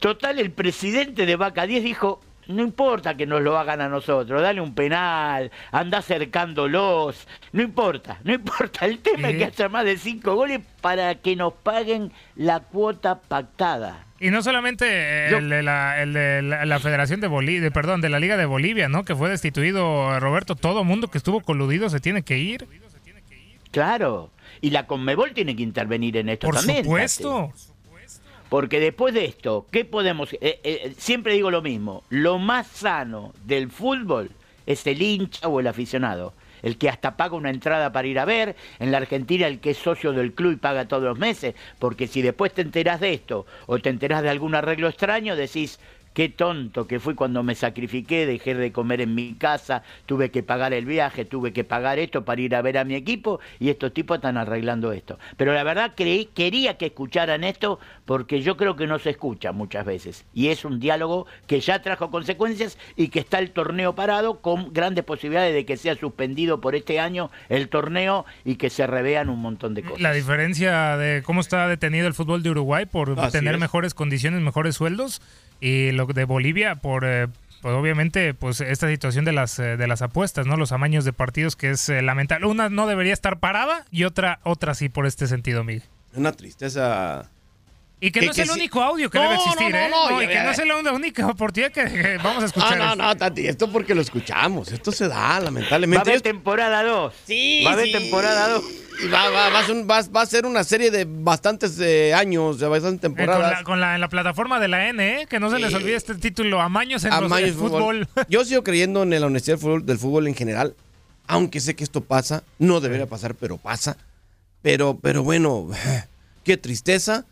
Total, 0.00 0.38
el 0.38 0.50
presidente 0.50 1.26
de 1.26 1.36
Vaca 1.36 1.66
10 1.66 1.84
dijo, 1.84 2.22
no 2.48 2.62
importa 2.62 3.16
que 3.16 3.26
nos 3.26 3.40
lo 3.40 3.58
hagan 3.58 3.80
a 3.80 3.88
nosotros, 3.88 4.42
dale 4.42 4.60
un 4.60 4.74
penal, 4.74 5.50
anda 5.70 5.98
acercándolos, 5.98 7.26
no 7.52 7.62
importa, 7.62 8.18
no 8.24 8.32
importa, 8.34 8.86
el 8.86 8.98
tema 8.98 9.30
es 9.30 9.36
que 9.36 9.44
haya 9.44 9.68
más 9.68 9.84
de 9.84 9.96
5 9.96 10.34
goles 10.34 10.60
para 10.80 11.14
que 11.16 11.36
nos 11.36 11.52
paguen 11.52 12.12
la 12.36 12.60
cuota 12.60 13.20
pactada. 13.20 14.06
Y 14.18 14.30
no 14.30 14.40
solamente 14.42 15.28
el 15.36 15.48
de 15.48 15.62
la, 15.64 16.00
el 16.00 16.12
de 16.12 16.42
la, 16.42 16.64
la 16.64 16.78
Federación 16.78 17.20
de 17.20 17.26
Bolivia, 17.26 17.70
perdón, 17.72 18.00
de 18.00 18.08
la 18.08 18.20
Liga 18.20 18.36
de 18.36 18.46
Bolivia, 18.46 18.88
¿no? 18.88 19.04
Que 19.04 19.16
fue 19.16 19.28
destituido 19.28 20.20
Roberto. 20.20 20.54
Todo 20.54 20.84
mundo 20.84 21.08
que 21.08 21.18
estuvo 21.18 21.40
coludido 21.40 21.90
se 21.90 21.98
tiene 21.98 22.22
que 22.22 22.38
ir. 22.38 22.68
Claro, 23.72 24.30
y 24.60 24.70
la 24.70 24.86
Conmebol 24.86 25.32
tiene 25.32 25.56
que 25.56 25.62
intervenir 25.64 26.16
en 26.16 26.28
esto 26.28 26.46
Por 26.46 26.56
también. 26.56 26.84
supuesto. 26.84 27.50
Tati. 27.52 27.71
Porque 28.52 28.80
después 28.80 29.14
de 29.14 29.24
esto, 29.24 29.66
¿qué 29.70 29.86
podemos...? 29.86 30.34
eh, 30.34 30.60
eh, 30.62 30.92
siempre 30.98 31.32
digo 31.32 31.50
lo 31.50 31.62
mismo, 31.62 32.04
lo 32.10 32.38
más 32.38 32.66
sano 32.66 33.32
del 33.46 33.70
fútbol 33.70 34.30
es 34.66 34.86
el 34.86 35.00
hincha 35.00 35.48
o 35.48 35.58
el 35.58 35.66
aficionado. 35.66 36.34
El 36.62 36.76
que 36.76 36.90
hasta 36.90 37.16
paga 37.16 37.34
una 37.34 37.48
entrada 37.48 37.92
para 37.92 38.08
ir 38.08 38.18
a 38.18 38.26
ver, 38.26 38.54
en 38.78 38.92
la 38.92 38.98
Argentina 38.98 39.46
el 39.46 39.58
que 39.60 39.70
es 39.70 39.78
socio 39.78 40.12
del 40.12 40.34
club 40.34 40.52
y 40.52 40.56
paga 40.56 40.86
todos 40.86 41.02
los 41.02 41.18
meses, 41.18 41.54
porque 41.78 42.06
si 42.06 42.20
después 42.20 42.52
te 42.52 42.60
enterás 42.60 43.00
de 43.00 43.14
esto 43.14 43.46
o 43.64 43.78
te 43.78 43.88
enterás 43.88 44.22
de 44.22 44.28
algún 44.28 44.54
arreglo 44.54 44.88
extraño, 44.88 45.34
decís, 45.34 45.80
qué 46.14 46.28
tonto 46.28 46.86
que 46.86 47.00
fui 47.00 47.14
cuando 47.14 47.42
me 47.42 47.54
sacrifiqué, 47.54 48.26
dejé 48.26 48.54
de 48.54 48.72
comer 48.72 49.00
en 49.00 49.14
mi 49.14 49.34
casa, 49.34 49.82
tuve 50.06 50.30
que 50.30 50.42
pagar 50.42 50.72
el 50.72 50.84
viaje, 50.84 51.24
tuve 51.24 51.52
que 51.52 51.64
pagar 51.64 51.98
esto 51.98 52.24
para 52.24 52.40
ir 52.40 52.54
a 52.54 52.62
ver 52.62 52.78
a 52.78 52.84
mi 52.84 52.94
equipo 52.94 53.40
y 53.58 53.70
estos 53.70 53.92
tipos 53.92 54.16
están 54.16 54.36
arreglando 54.36 54.92
esto. 54.92 55.18
Pero 55.36 55.52
la 55.52 55.64
verdad 55.64 55.92
creí, 55.96 56.26
quería 56.26 56.76
que 56.76 56.86
escucharan 56.86 57.44
esto 57.44 57.78
porque 58.04 58.42
yo 58.42 58.56
creo 58.56 58.76
que 58.76 58.86
no 58.86 58.98
se 58.98 59.10
escucha 59.10 59.52
muchas 59.52 59.84
veces. 59.84 60.24
Y 60.34 60.48
es 60.48 60.64
un 60.64 60.80
diálogo 60.80 61.26
que 61.46 61.60
ya 61.60 61.82
trajo 61.82 62.10
consecuencias 62.10 62.78
y 62.96 63.08
que 63.08 63.20
está 63.20 63.38
el 63.38 63.50
torneo 63.50 63.94
parado 63.94 64.40
con 64.40 64.72
grandes 64.72 65.04
posibilidades 65.04 65.54
de 65.54 65.64
que 65.64 65.76
sea 65.76 65.94
suspendido 65.94 66.60
por 66.60 66.74
este 66.74 67.00
año 67.00 67.30
el 67.48 67.68
torneo 67.68 68.24
y 68.44 68.56
que 68.56 68.70
se 68.70 68.86
revean 68.86 69.28
un 69.28 69.40
montón 69.40 69.74
de 69.74 69.82
cosas. 69.82 70.00
La 70.00 70.12
diferencia 70.12 70.96
de 70.96 71.22
cómo 71.22 71.40
está 71.40 71.68
detenido 71.68 72.06
el 72.06 72.14
fútbol 72.14 72.42
de 72.42 72.50
Uruguay 72.50 72.86
por 72.86 73.18
Así 73.18 73.32
tener 73.32 73.54
es. 73.54 73.60
mejores 73.60 73.94
condiciones, 73.94 74.40
mejores 74.40 74.76
sueldos, 74.76 75.20
y 75.60 75.92
lo 75.92 76.01
de 76.06 76.24
Bolivia 76.24 76.76
por, 76.76 77.04
eh, 77.04 77.28
pues 77.60 77.74
obviamente, 77.74 78.34
pues 78.34 78.60
esta 78.60 78.88
situación 78.88 79.24
de 79.24 79.32
las 79.32 79.58
eh, 79.58 79.76
de 79.76 79.86
las 79.86 80.02
apuestas, 80.02 80.46
¿no? 80.46 80.56
Los 80.56 80.72
amaños 80.72 81.04
de 81.04 81.12
partidos 81.12 81.54
que 81.56 81.70
es 81.70 81.88
eh, 81.88 82.02
lamentable. 82.02 82.46
Una 82.46 82.68
no 82.68 82.86
debería 82.86 83.12
estar 83.12 83.38
parada 83.38 83.84
y 83.90 84.04
otra 84.04 84.40
otra 84.42 84.74
sí 84.74 84.88
por 84.88 85.06
este 85.06 85.26
sentido, 85.26 85.62
Miguel. 85.64 85.84
Una 86.14 86.32
tristeza. 86.32 87.30
Y 88.00 88.10
que, 88.10 88.18
Que- 88.18 88.26
no 88.26 88.32
es 88.32 88.36
que 88.36 88.42
el 88.42 88.48
sí. 88.48 88.54
único 88.58 88.82
audio 88.82 89.08
que 89.08 89.16
No, 89.18 89.22
debe 89.24 89.36
no, 89.36 89.40
existir, 89.44 89.70
no, 89.70 89.76
¿eh? 89.78 89.88
no, 89.88 90.10
No, 90.10 90.22
y 90.22 90.26
que 90.26 90.42
no 90.42 90.50
es 90.50 90.58
la 90.66 90.92
única 90.92 91.26
oportunidad 91.28 91.70
que, 91.70 91.84
que 91.84 92.16
vamos 92.18 92.42
a 92.42 92.46
escuchar. 92.46 92.72
Ah, 92.82 92.96
no, 92.96 92.96
no, 92.96 93.16
Tati, 93.16 93.46
esto 93.46 93.70
porque 93.70 93.94
lo 93.94 94.00
escuchamos. 94.00 94.72
Esto 94.72 94.90
se 94.90 95.06
da, 95.06 95.14
Va 95.18 95.36
a 95.36 95.40
lamentablemente. 95.40 96.00
haber 96.10 96.16
Yo- 96.16 96.22
temporada 96.22 96.82
2. 96.82 97.14
Sí, 97.26 97.62
Va 97.64 97.70
a 97.70 97.74
haber 97.74 97.86
sí. 97.86 97.92
temporada 97.92 98.48
2. 98.48 98.64
Y 99.04 99.08
va, 99.08 99.30
va, 99.30 99.50
va 99.50 99.58
a 99.60 99.64
ser 99.66 99.74
un- 99.76 99.88
va- 99.88 100.02
va 100.14 100.22
a 100.22 100.26
ser 100.26 100.46
una 100.46 100.64
serie 100.64 100.90
de 100.90 101.06
bastantes 101.08 101.78
eh, 101.80 102.14
años, 102.14 102.58
de 102.58 102.68
bastantes 102.68 102.98
Eh, 102.98 103.08
con 103.08 103.16
temporadas. 103.16 103.52
la, 103.58 103.64
con 103.64 103.80
la, 103.80 103.94
en 103.94 104.00
la 104.00 104.08
plataforma 104.08 104.60
de 104.60 104.68
la 104.68 104.88
N, 104.88 105.22
¿eh? 105.22 105.26
Que 105.28 105.40
no 105.40 105.50
se 105.50 105.58
les 105.58 105.72
olvide 105.74 105.96
este 105.96 106.14
título, 106.14 106.60
Amaños 106.60 107.04
en 107.04 107.10
los 107.10 107.18
Amaños 107.22 107.48
el 107.50 107.54
fútbol. 107.54 108.08
Yo 108.28 108.44
sigo 108.44 108.62
creyendo 108.62 109.02
en 109.02 109.10
la 109.10 109.26
honestidad 109.26 109.56
del 109.56 109.60
fútbol, 109.62 109.86
del 109.86 109.98
fútbol 109.98 110.26
en 110.28 110.34
general, 110.34 110.74
aunque 111.26 111.60
sé 111.60 111.74
que 111.74 111.84
esto 111.84 112.02
pasa, 112.02 112.42
no 112.58 112.80
debería 112.80 113.06
pasar, 113.06 113.34
pero 113.34 113.56
pasa. 113.58 113.96
Pero, 114.62 114.98
pero 115.02 115.22
bueno, 115.22 115.68
qué 116.44 116.56
tristeza 116.56 117.24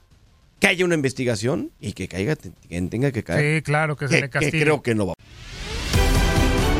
que 0.59 0.67
haya 0.67 0.85
una 0.85 0.95
investigación 0.95 1.71
y 1.81 1.93
que 1.95 2.09
caiga 2.09 2.37
quien 2.69 2.91
tenga 2.91 3.13
que 3.13 3.23
caer. 3.23 3.57
Sí, 3.59 3.63
claro, 3.63 3.97
que 3.97 4.09
se 4.09 4.21
le 4.21 4.29
castigue. 4.31 4.63
creo 4.63 4.83
que 4.83 4.95
no 4.95 5.07
va. 5.07 5.15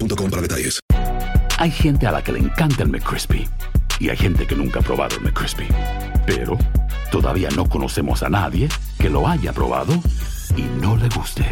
boostmobile.com 0.00 0.30
para 0.30 0.42
detalles. 0.42 0.80
Hay 1.58 1.70
gente 1.70 2.06
a 2.06 2.12
la 2.12 2.22
que 2.22 2.32
le 2.32 2.38
encanta 2.38 2.82
el 2.82 2.88
McCrispy 2.88 3.46
y 3.98 4.08
hay 4.08 4.16
gente 4.16 4.46
que 4.46 4.54
nunca 4.54 4.80
ha 4.80 4.82
probado 4.82 5.16
el 5.16 5.22
McCrispy. 5.22 5.68
Pero 6.26 6.56
todavía 7.10 7.50
no 7.54 7.68
conocemos 7.68 8.22
a 8.22 8.28
nadie 8.28 8.68
que 8.98 9.10
lo 9.10 9.28
haya 9.28 9.52
probado 9.52 9.92
y 10.56 10.62
no 10.80 10.96
le 10.96 11.08
guste. 11.10 11.44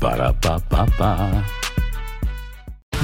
Para 0.00 0.38
pa 0.38 0.58
pa 0.58 0.84
pa. 0.86 1.44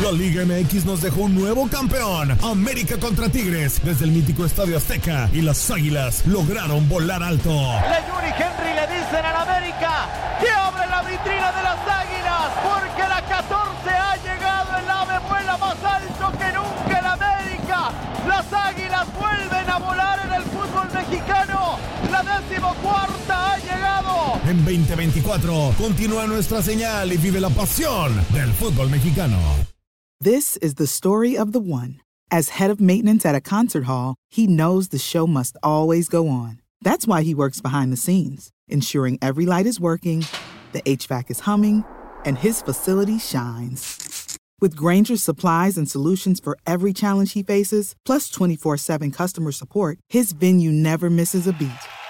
La 0.03 0.13
Liga 0.13 0.45
MX 0.45 0.85
nos 0.85 1.01
dejó 1.03 1.23
un 1.23 1.35
nuevo 1.35 1.69
campeón. 1.69 2.37
América 2.43 2.99
contra 2.99 3.29
Tigres 3.29 3.81
desde 3.83 4.05
el 4.05 4.13
mítico 4.13 4.45
Estadio 4.45 4.77
Azteca 4.77 5.29
y 5.33 5.41
las 5.41 5.71
Águilas 5.71 6.25
lograron 6.27 6.89
volar 6.89 7.23
alto. 7.23 7.51
Leyuri 7.51 8.33
Henry 8.39 8.75
le 8.75 8.87
dicen 8.95 9.25
al 9.25 9.37
América 9.37 9.58
2024 24.69 25.75
continúa 25.79 26.27
nuestra 26.27 26.61
señal 26.61 27.11
y 27.11 27.17
vive 27.17 27.41
la 27.41 27.49
pasión 27.49 28.13
del 28.35 28.53
fútbol 28.53 28.91
mexicano. 28.91 29.39
This 30.21 30.59
is 30.59 30.75
the 30.75 30.87
story 30.87 31.39
of 31.39 31.53
the 31.53 31.59
one. 31.59 32.01
As 32.31 32.51
head 32.51 32.71
of 32.71 32.79
maintenance 32.79 33.25
at 33.25 33.35
a 33.35 33.41
concert 33.41 33.85
hall, 33.85 34.17
he 34.29 34.47
knows 34.47 34.89
the 34.89 34.99
show 34.99 35.27
must 35.27 35.57
always 35.63 36.11
go 36.11 36.29
on. 36.29 36.61
That's 36.83 37.07
why 37.07 37.23
he 37.23 37.35
works 37.35 37.63
behind 37.63 37.91
the 37.91 37.97
scenes, 37.97 38.51
ensuring 38.69 39.19
every 39.23 39.47
light 39.47 39.65
is 39.65 39.81
working, 39.81 40.27
the 40.73 40.83
HVAC 40.83 41.31
is 41.31 41.41
humming, 41.41 41.85
and 42.27 42.37
his 42.37 42.61
facility 42.61 43.19
shines. 43.19 44.37
With 44.61 44.77
Granger's 44.77 45.23
supplies 45.23 45.79
and 45.79 45.89
solutions 45.89 46.41
for 46.41 46.59
every 46.67 46.93
challenge 46.93 47.33
he 47.33 47.43
faces, 47.43 47.95
plus 48.05 48.29
24 48.29 48.77
7 48.77 49.13
customer 49.13 49.53
support, 49.53 49.97
his 50.11 50.33
venue 50.33 50.73
never 50.73 51.09
misses 51.09 51.47
a 51.47 51.55
beat. 51.55 51.71